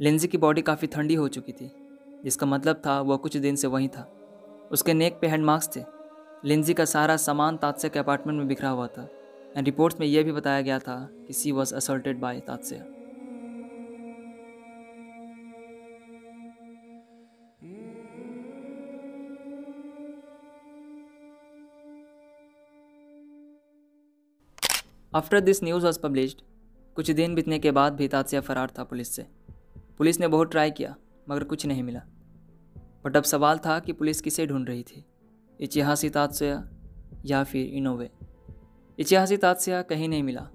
लिंजी 0.00 0.28
की 0.28 0.38
बॉडी 0.38 0.62
काफ़ी 0.62 0.88
ठंडी 0.88 1.14
हो 1.14 1.28
चुकी 1.28 1.52
थी, 1.52 1.70
जिसका 2.24 2.46
मतलब 2.46 2.82
था 2.86 3.00
वह 3.00 3.16
कुछ 3.16 3.36
दिन 3.36 3.56
से 3.56 3.66
वहीं 3.66 3.88
था। 3.88 4.02
उसके 4.72 4.94
नेक 4.94 5.18
पे 5.20 5.26
हैंड 5.26 5.44
मार्क्स 5.44 5.76
थे। 5.76 5.84
लिंजी 6.44 6.74
का 6.74 6.84
सारा 6.84 7.16
सामान 7.16 7.56
तादसे 7.56 7.88
के 7.88 7.98
अपार्टमेंट 7.98 8.38
में 8.38 8.48
बिखरा 8.48 8.68
हुआ 8.68 8.86
था 8.86 9.08
एंड 9.56 9.64
रिपोर्ट्स 9.64 10.00
में 10.00 10.06
यह 10.06 10.22
भी 10.22 10.32
बताया 10.32 10.60
गया 10.60 10.78
था 10.78 10.96
कि 11.26 11.32
she 11.32 11.52
was 11.52 11.74
assaulted 11.74 12.20
by 12.20 12.40
Tatsuya 12.40 12.84
After 25.16 25.42
this 25.42 25.64
news 25.64 25.86
was 25.86 25.96
published, 25.96 26.40
कुछ 26.96 27.10
दिन 27.10 27.34
बीतने 27.34 27.58
के 27.58 27.70
बाद 27.70 27.92
भी 27.92 28.08
तात्या 28.08 28.40
फरार 28.40 28.70
था 28.78 28.84
पुलिस 28.84 29.16
से। 29.16 29.26
पुलिस 29.98 30.20
ने 30.20 30.28
बहुत 30.28 30.50
ट्राई 30.50 30.70
किया 30.70 30.96
मगर 31.28 31.44
कुछ 31.44 31.66
नहीं 31.66 31.82
मिला। 31.82 32.00
बट 33.04 33.16
अब 33.16 33.22
सवाल 33.22 33.58
था 33.58 33.78
कि 33.78 33.92
पुलिस 33.92 34.20
किसे 34.20 34.46
ढूंढ 34.46 34.68
रही 34.68 34.82
थी? 34.82 35.04
इतिहासी 35.60 36.08
तात्या 36.08 36.68
या 37.24 37.44
फिर 37.44 37.66
इनोवे? 37.66 38.10
इतिहासी 38.98 39.36
तात्या 39.36 39.82
कहीं 39.82 40.08
नहीं 40.08 40.22
मिला 40.22 40.48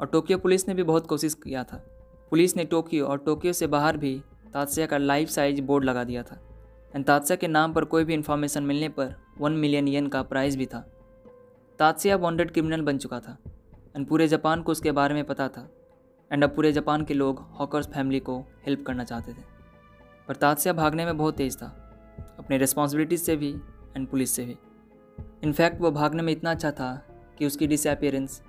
और 0.00 0.06
टोक्यो 0.06 0.38
पुलिस 0.38 0.68
ने 0.68 0.74
भी 0.74 0.82
बहुत 0.82 1.06
कोशिश 1.06 1.34
किया 1.34 1.64
था। 1.64 1.76
पुलिस 2.30 2.56
ने 2.56 2.64
टोक्यो 2.64 3.06
और 3.06 3.18
टोक्यो 3.18 3.52
से 3.52 3.66
बाहर 3.66 3.96
भी 3.96 4.22
तात्या 4.52 4.86
का 4.86 4.98
लाइफ 4.98 5.28
साइज़ 5.28 5.62
बोर्ड 5.62 5.84
लगा 5.84 6.04
दिया 6.04 6.22
था। 6.22 6.40
एंड 6.96 7.04
तात्या 7.04 7.36
के 7.36 7.48
नाम 7.48 7.72
पर 7.72 7.84
कोई 7.84 8.04
भी 8.04 8.14
इन्फॉर्मेशन 8.14 8.62
मिलने 8.62 8.88
पर 8.88 9.14
वन 9.38 9.52
मिलियन 9.52 9.88
येन 9.88 10.06
का 10.06 10.22
प्राइज़ 10.22 10.58
भी 10.58 10.66
था। 10.66 10.80
तात्या 11.78 12.16
वॉन्टेड 12.16 12.50
क्रिमिनल 12.50 12.80
बन 12.80 12.98
चुका 12.98 13.20
था। 13.20 13.38
एंड 13.96 14.06
पूरे 14.06 14.28
जापान 14.28 14.62
को 14.62 14.72
उसके 14.72 14.92
बारे 14.92 15.14
में 15.14 15.24
पता 15.24 15.48
था। 15.48 15.70
एंड 16.32 16.44
अब 16.44 16.50
पूरे 16.50 16.72
जापान 16.72 17.04
के 17.04 17.14
लोग 17.14 17.38
हॉकर्स 17.38 17.86
फैमिली 17.86 18.20
को 18.20 18.40
हेल्प 18.40 18.84
करना 18.86 19.04
चाहते 19.04 19.32
थे। 19.32 19.52
पर 20.28 20.36
तात्या 20.36 20.72
भागने 20.72 21.04
में 21.04 21.16
बहुत 21.16 21.36
तेज़ 21.36 21.56
था। 21.56 21.66
अपने 22.38 22.58
रिस्पॉन्सिबिलिटीज 22.58 23.22
से 23.22 23.36
भी 23.36 23.52
एंड 23.96 24.08
पुलिस 24.08 24.30
से 24.30 24.44
भी। 24.44 24.58
इनफैक्ट 25.44 25.80
वो 25.80 25.90
भागने 25.90 26.22
में 26.22 26.32
इतना 26.32 26.50
अच्छा 26.50 26.70
था 26.70 27.06
कि 27.38 27.46
उसकी 27.46 27.66
डिसअपियरेंस 27.66 28.42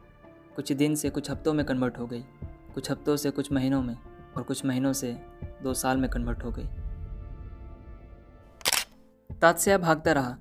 कुछ 0.56 0.72
दिन 0.72 0.96
से 0.96 1.10
कुछ 1.10 1.32
हफ्तों 1.32 1.54
में 1.54 1.66
कन्वर्ट 1.66 1.98
हो 1.98 2.08
गई। 2.08 2.26
कुछ 2.74 2.92
हफ्तों 2.92 3.16
से 3.16 3.32
कुछ 3.32 3.52
महीनों 3.52 3.82
में 3.82 3.98
और 4.38 4.44
कुछ 4.44 4.66
महीनों 4.66 4.94
से 4.94 5.22
दो 5.64 5.74
साल 5.74 5.98
में 5.98 6.10
कन्वर्ट 6.10 6.44
हो 6.44 6.52
गई। 6.52 6.68
तात्या 9.36 9.78
भागता 9.78 10.12
रहा। 10.12 10.38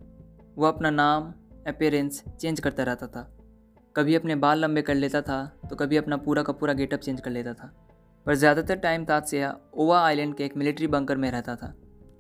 वो 0.56 0.66
अपना 0.66 0.90
नाम 0.90 1.23
अपेरेंस 1.66 2.25
चेंज 2.28 2.61
करता 2.61 2.82
रहता 2.82 3.06
था। 3.06 3.38
कभी 3.97 4.15
अपने 4.15 4.35
बाल 4.37 4.59
लंबे 4.59 4.83
कर 4.83 4.95
लेता 4.95 5.21
था 5.23 5.45
तो 5.71 5.77
कभी 5.77 5.97
अपना 5.97 6.17
पूरा 6.17 6.43
का 6.43 6.53
पूरा 6.53 6.73
गेटअप 6.73 7.01
चेंज 7.01 7.21
कर 7.21 7.31
लेता 7.31 7.53
था। 7.55 7.73
पर 8.27 8.35
ज़्यादातर 8.35 8.77
टाइम 8.77 9.05
तात्या 9.05 9.55
ओवा 9.75 10.01
आइलैंड 10.01 10.35
के 10.35 10.45
एक 10.45 10.57
मिलिट्री 10.57 10.87
बंकर 10.87 11.17
में 11.17 11.31
रहता 11.31 11.57
था। 11.57 11.73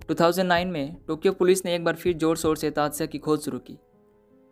2009 0.08 0.70
में 0.70 0.96
टोक्यो 1.08 1.32
पुलिस 1.32 1.64
ने 1.64 1.74
एक 1.74 1.84
बार 1.84 1.96
फिर 1.96 2.16
ज़ोर 2.18 2.36
शोर 2.36 2.56
से 2.56 2.70
तात्या 2.70 3.06
की 3.06 3.18
खोज 3.18 3.40
शुरू 3.40 3.58
की। 3.58 3.78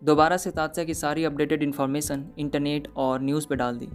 दोबारा 0.02 0.36
से 0.36 0.50
तात्या 0.50 0.84
की 0.84 0.94
सारी 0.94 1.24
अपडेटेड 1.24 1.62
इन्फॉर्मेशन 1.62 2.24
इंटरनेट 2.38 2.88
और 2.96 3.22
न्यूज़ 3.22 3.46
पे 3.48 3.56
डाल 3.56 3.78
दी। 3.78 3.88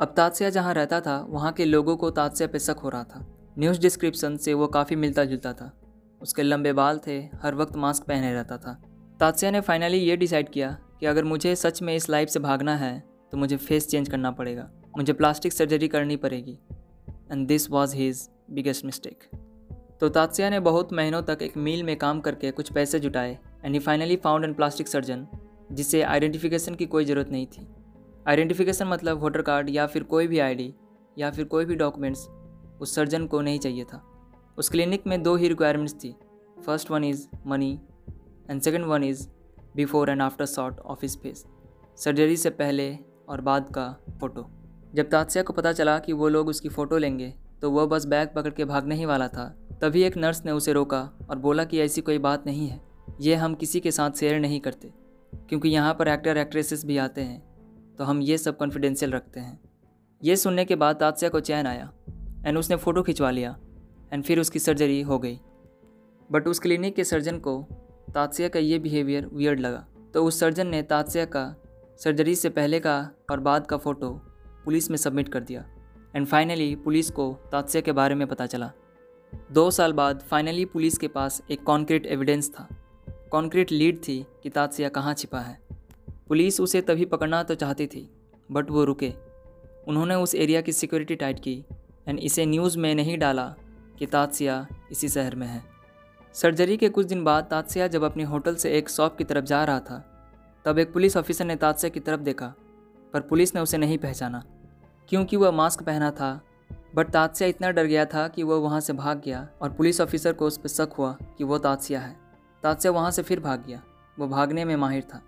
अब 0.00 0.12
तात्या 0.16 0.50
जहाँ 0.50 0.74
रहता 0.74 1.00
था, 1.00 1.18
वहाँ 1.28 1.52
के 1.52 1.64
लोगों 1.64 1.96
को 1.96 2.10
तात्या 2.10 2.46
पे 2.46 2.58
शक 2.58 2.78
हो 2.78 2.88
रहा 2.88 3.04
था। 3.04 3.24
न्यूज़ 3.58 3.80
डिस्क्रिप्शन 3.80 4.36
से 4.36 4.54
वो 4.54 4.66
काफ़ी 4.68 4.96
मिलता 4.96 5.24
जुलता 5.24 5.52
था। 5.52 5.72
उसके 6.20 6.42
लंबे 6.42 6.72
बाल 6.72 7.00
थे, 7.06 7.18
हर 7.42 7.54
वक्त 7.54 7.76
मास्क 7.76 8.04
पहने 8.04 8.32
रहता 8.32 8.58
था। 8.58 8.80
तात्या 9.20 9.50
ने 9.50 9.60
फाइनली 9.60 9.98
ये 9.98 10.16
डिसाइड 10.16 10.48
किया 10.48 10.76
कि 11.00 11.06
अगर 11.06 11.24
मुझे 11.24 11.54
सच 11.56 11.82
में 11.82 11.94
इस 11.96 12.08
लाइफ 12.10 12.28
से 12.28 12.40
भागना 12.40 12.76
है 12.76 12.98
तो 13.32 13.38
मुझे 13.38 13.56
फेस 13.56 13.88
चेंज 13.88 14.08
करना 14.08 14.30
पड़ेगा। 14.30 14.70
मुझे 14.96 15.12
प्लास्टिक 15.12 15.52
सर्जरी 15.52 15.88
करनी 15.88 16.16
पड़ेगी। 16.16 16.58
And 17.32 17.46
this 17.46 17.70
was 17.70 17.96
his 17.96 18.28
biggest 18.50 18.84
mistake 18.84 19.24
तो 20.00 20.08
तात्या 20.08 20.50
ने 20.50 20.60
बहुत 20.60 20.92
महीनों 20.92 21.22
तक 21.22 21.38
एक 21.42 21.56
मील 21.56 21.82
में 21.82 21.96
काम 21.96 22.20
करके 22.20 22.50
कुछ 22.50 22.72
पैसे 22.72 23.00
जुटाए 23.00 23.38
and 23.64 23.74
he 23.74 23.78
finally 23.78 24.16
found 24.16 24.44
an 24.44 24.54
plastic 24.54 24.88
surgeon 24.88 25.26
जिससे 25.72 26.02
आइडेंटिफिकेशन 26.02 26.74
की 26.74 26.86
कोई 26.86 27.04
ज़रूरत 27.04 27.30
नहीं 27.30 27.46
थी। 27.46 27.66
आइडेंटिफिकेशन 28.28 28.88
मतलब 28.88 29.20
वोटर 29.20 29.42
कार्ड 29.42 29.70
या 29.70 29.86
फिर 29.86 30.02
कोई 30.02 30.26
भी 30.26 30.38
आईडी 30.38 30.72
या 31.18 31.30
फिर 31.30 31.44
कोई 31.44 31.64
भी 31.64 31.74
डॉक्यूमेंट्स 31.74 32.26
उस 32.80 32.94
सर्जन 32.94 33.26
को 33.26 33.40
नहीं 33.40 33.58
चाहिए 33.58 33.84
था। 33.84 34.02
उस 34.58 34.68
क्लिनिक 34.68 35.06
में 35.06 35.22
दो 35.22 35.34
ही 35.36 35.48
रिक्वायरमेंट्स 35.48 35.94
थी। 35.94 36.14
First 36.66 36.90
one 36.90 37.04
is 37.04 37.26
money 37.46 37.72
and 38.50 38.60
second 38.60 38.84
one 38.84 39.04
is 39.04 39.26
before 39.76 40.10
and 40.10 40.22
after 40.22 40.46
shot 40.46 40.78
of 40.80 40.98
his 41.02 41.16
face, 41.16 41.44
surgery 41.98 42.36
से 42.36 42.50
पहले 42.52 42.92
और 43.28 43.40
बाद 43.40 43.68
का 43.74 43.88
फ़ोटो। 44.20 44.46
जब 44.94 45.08
तादस्या 45.10 45.42
को 45.42 45.52
पता 45.52 45.72
चला 45.72 45.98
कि 45.98 46.12
वो 46.12 46.28
लोग 46.28 46.48
उसकी 46.48 46.68
फ़ोटो 46.68 46.98
लेंगे 46.98 47.32
तो 47.62 47.70
वह 47.70 47.86
बस 47.86 48.04
बैग 48.06 48.28
पकड़ 48.34 48.52
के 48.52 48.64
भागने 48.64 48.94
ही 48.94 49.04
वाला 49.04 49.28
था। 49.28 49.48
तभी 49.80 50.02
एक 50.02 50.16
नर्स 50.16 50.44
ने 50.44 50.52
उसे 50.52 50.72
रोका 50.72 51.00
और 51.30 51.38
बोला 51.38 51.64
कि 51.64 51.80
ऐसी 51.80 52.00
कोई 52.00 52.18
बात 52.20 52.46
नहीं 52.46 52.68
है, 52.68 52.80
ये 53.20 53.34
हम 53.34 53.54
किसी 53.54 53.80
के 53.80 53.90
साथ 53.90 54.10
शेयर 54.10 54.40
नहीं 54.40 54.60
करते, 54.60 54.92
क्योंकि 55.48 55.68
यहाँ 55.68 55.94
पर 55.94 56.08
एक्टर 56.08 56.36
एक्ट्रेसेस 56.36 56.84
भी 56.84 56.96
आते 56.98 57.20
हैं 57.20 57.40
तो 57.98 58.04
हम 58.04 58.20
ये 58.22 58.38
सब 58.38 58.56
कॉन्फिडेंशियल 58.56 59.12
रखते 59.12 59.40
हैं। 59.40 59.58
ये 60.22 60.36
सुनने 60.36 60.64
के 60.64 60.76
बाद 60.76 60.96
तादस्या 60.96 61.28
को 61.28 61.40
चैन 61.40 61.66
आया 61.66 61.92
एंड 62.46 62.58
उसने 62.58 62.76
फ़ोटो 62.76 63.02
खिंचवा 63.02 63.30
लिया 63.30 63.56
एंड 64.12 64.24
फिर 64.24 64.40
उसकी 64.40 64.58
सर्जरी 64.58 65.00
हो 65.02 65.18
गई। 65.18 65.38
बट 66.30 66.48
उस 66.48 66.58
क्लिनिक 66.58 66.94
के 66.94 67.04
सर्जन 67.04 67.38
को 67.38 67.60
तादस्या 68.14 68.48
का 68.48 68.58
ये 68.58 68.78
बिहेवियर 68.78 69.26
वियर्ड 69.26 69.60
लगा। 69.60 69.86
तो 70.14 70.24
उस 70.24 70.40
सर्जन 70.40 70.66
ने 70.66 70.82
तादस्या 70.82 71.24
का 71.24 71.56
सर्जरी 71.98 72.34
से 72.34 72.48
पहले 72.50 72.80
का 72.80 73.10
और 73.30 73.40
बाद 73.40 73.66
का 73.66 73.76
फ़ोटो 73.76 74.10
पुलिस 74.64 74.90
में 74.90 74.96
सबमिट 74.96 75.28
कर 75.28 75.40
दिया। 75.40 75.64
एंड 76.16 76.26
फाइनली 76.26 76.76
पुलिस 76.76 77.10
को 77.10 77.38
तादस्या 77.52 77.80
के 77.80 77.92
बारे 77.92 78.14
में 78.14 78.26
पता 78.26 78.46
चला। 78.46 78.72
दो 79.52 79.70
साल 79.70 79.92
बाद 79.92 80.20
फाइनली 80.20 80.64
पुलिस 80.64 80.98
के 80.98 81.08
पास 81.08 81.42
एक 81.50 81.62
कॉन्क्रीट 81.62 82.06
एविडेंस 82.06 82.50
था। 82.50 82.68
कॉन्क्रीट 83.30 83.72
लीड 83.72 83.98
थी 83.98 84.26
कि 84.42 84.50
तादस्या 84.50 84.88
कहाँ 84.88 85.14
छिपा 85.14 85.40
है। 85.40 85.60
पुलिस 86.28 86.60
उसे 86.60 86.80
तभी 86.80 87.04
पकड़ना 87.04 87.42
तो 87.42 87.54
चाहती 87.54 87.86
थी 87.86 88.10
बट 88.52 88.70
वो 88.70 88.84
रुके। 88.84 89.12
उन्होंने 89.88 90.14
उस 90.14 90.34
एरिया 90.34 90.60
की 90.60 90.72
सिक्योरिटी 90.72 91.14
टाइट 91.14 91.40
की 91.40 91.64
एंड 92.08 92.18
इसे 92.18 92.46
न्यूज़ 92.46 92.78
में 92.78 92.94
नहीं 92.94 93.18
डाला 93.18 93.54
कि 93.98 94.06
तादस्या 94.06 94.66
इसी 94.92 95.08
शहर 95.08 95.34
में 95.34 95.46
है। 95.46 95.75
सर्जरी 96.42 96.76
के 96.76 96.88
कुछ 96.88 97.06
दिन 97.06 97.24
बाद 97.24 97.44
तादस्या 97.44 97.86
जब 97.86 98.02
अपने 98.02 98.22
होटल 98.22 98.54
से 98.54 98.70
एक 98.70 98.88
शॉप 98.88 99.16
की 99.16 99.24
तरफ़ 99.24 99.44
जा 99.44 99.64
रहा 99.64 99.80
था, 99.80 100.26
तब 100.64 100.78
एक 100.78 100.92
पुलिस 100.92 101.16
ऑफिसर 101.16 101.44
ने 101.44 101.56
तादस्या 101.56 101.90
की 101.90 102.00
तरफ़ 102.00 102.20
देखा, 102.20 102.54
पर 103.12 103.20
पुलिस 103.20 103.54
ने 103.54 103.60
उसे 103.60 103.78
नहीं 103.78 103.98
पहचाना। 103.98 104.44
क्योंकि 105.08 105.36
वह 105.36 105.50
मास्क 105.50 105.82
पहना 105.82 106.10
था, 106.10 106.40
बट 106.94 107.10
तादस्या 107.10 107.48
इतना 107.48 107.70
डर 107.70 107.84
गया 107.84 108.04
था 108.04 108.28
कि 108.28 108.42
वह 108.42 108.56
वहाँ 108.56 108.80
से 108.80 108.92
भाग 108.92 109.22
गया 109.24 109.48
और 109.62 109.72
पुलिस 109.72 110.00
ऑफिसर 110.00 110.32
को 110.32 110.46
उस 110.46 110.58
पर 110.58 110.68
शक 110.68 110.88
हुआ 110.98 111.16
कि 111.38 111.44
वह 111.44 111.58
तादस्या 111.58 112.00
है। 112.00 112.16
तादस्या 112.62 112.92
वहाँ 112.92 113.10
से 113.10 113.22
फिर 113.22 113.40
भाग 113.40 113.64
गया। 113.66 113.82
वह 114.18 114.26
भागने 114.26 114.64
में 114.64 114.76
माहिर 114.76 115.02
था। 115.02 115.22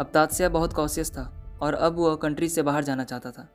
अब 0.00 0.10
तादस्या 0.14 0.48
बहुत 0.48 0.72
कॉशियस 0.72 1.10
था 1.10 1.58
और 1.62 1.74
अब 1.74 1.98
वह 1.98 2.14
कंट्री 2.14 2.48
से 2.48 2.62
बाहर 2.62 2.84
जाना 2.84 3.04
चाहता 3.04 3.30
था। 3.30 3.48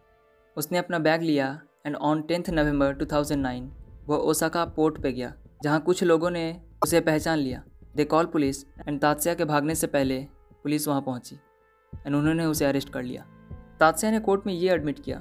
उसने 0.58 0.78
अपना 0.78 1.00
बैग 1.00 1.22
लिया 1.22 1.62
एंड 1.86 1.96
ऑन 1.96 2.22
टेंथ 2.22 2.50
नवंबर 2.50 2.96
2009 2.96 3.72
वह 4.08 4.18
ओसाका 4.18 4.66
पोर्ट 4.66 5.02
पे 5.02 5.12
गया, 5.12 5.34
जहाँ 5.64 5.82
कुछ 5.82 6.04
लोगों 6.04 6.30
ने 6.30 6.62
उसे 6.86 7.00
पहचान 7.02 7.40
लिया। 7.40 7.62
They 7.96 8.04
call 8.06 8.26
police 8.26 8.64
and 8.88 9.00
Tatsuya 9.02 9.34
के 9.34 9.46
भागने 9.46 9.76
से 9.76 9.88
पहले 9.88 10.20
पुलिस 10.64 10.88
वहाँ 10.88 11.02
पहुँची 11.02 11.36
एंड 11.94 12.16
उन्होंने 12.16 12.46
उसे 12.46 12.66
अरेस्ट 12.66 12.90
कर 12.90 13.04
लिया। 13.04 13.26
तादस्या 13.80 14.12
ने 14.12 14.20
कोर्ट 14.20 14.46
में 14.48 14.54
ये 14.54 14.72
एडमिट 14.72 15.00
किया 15.00 15.18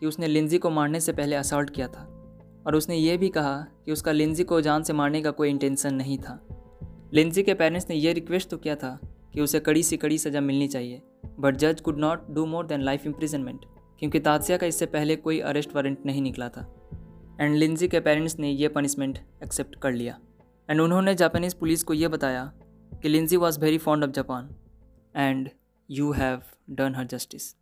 कि 0.00 0.06
उसने 0.06 0.26
लिंजी 0.26 0.58
को 0.58 0.70
मारने 0.70 1.00
से 1.00 1.12
पहले 1.12 1.36
असॉल्ट 1.36 1.70
किया 1.70 1.88
था 1.88 2.06
और 2.66 2.74
उसने 2.74 2.96
ये 2.96 3.16
भी 3.16 3.28
कहा 3.28 3.56
कि 3.86 3.92
उसका 3.92 4.12
लिंजी 4.12 4.44
को 4.44 4.60
जान 4.60 4.82
से 4.82 4.92
मारने 4.92 5.22
का 5.22 5.30
कोई 5.30 5.50
इंटेंशन 5.50 5.94
नहीं 5.94 6.18
था। 6.18 6.38
लिंजी 7.14 7.42
के 7.42 7.54
पेरेंट्स 7.54 7.88
ने 7.90 7.96
यह 7.96 8.12
रिक्वेस्ट 8.12 8.50
तो 8.50 8.56
किया 8.56 8.74
था 8.76 8.98
कि 9.34 9.40
उसे 9.40 9.60
कड़ी 9.60 9.82
सी 9.82 9.96
कड़ी 9.96 10.18
सज़ा 10.18 10.40
मिलनी 10.40 10.68
चाहिए 10.68 11.02
बट 11.40 11.56
जज 11.56 11.80
could 11.80 11.98
not 11.98 12.30
do 12.30 12.46
more 12.46 12.66
than 12.66 12.82
life 12.82 13.06
imprisonment 13.06 13.64
क्योंकि 14.00 14.20
तादस्या 14.20 14.56
का 14.56 14.66
इससे 14.66 14.86
पहले 14.86 15.16
कोई 15.16 15.40
अरेस्ट 15.40 15.74
वारंट 15.74 16.06
नहीं 16.06 16.22
निकला 16.22 16.48
था। 16.48 16.66
एंड 17.40 17.56
लिंजी 17.56 17.88
के 17.88 18.00
पेरेंट्स 18.00 18.38
ने 18.38 18.50
यह 18.50 18.68
पनिशमेंट 18.68 19.18
एक्सेप्ट 19.42 19.76
कर 19.82 19.92
लिया। 19.92 20.18
एंड 20.70 20.80
उन्होंने 20.80 21.14
जापानीज़ 21.14 21.54
पुलिस 21.56 21.82
को 21.82 21.94
यह 21.94 22.08
बताया 22.08 22.44
कि 22.92 23.08
Lindsay 23.08 23.36
was 23.36 23.60
very 23.60 23.78
fond 23.78 24.04
of 24.04 24.10
Japan 24.10 24.48
and 25.16 25.48
you 25.88 26.10
have 26.12 26.42
done 26.70 26.94
her 26.94 27.06
justice 27.06 27.54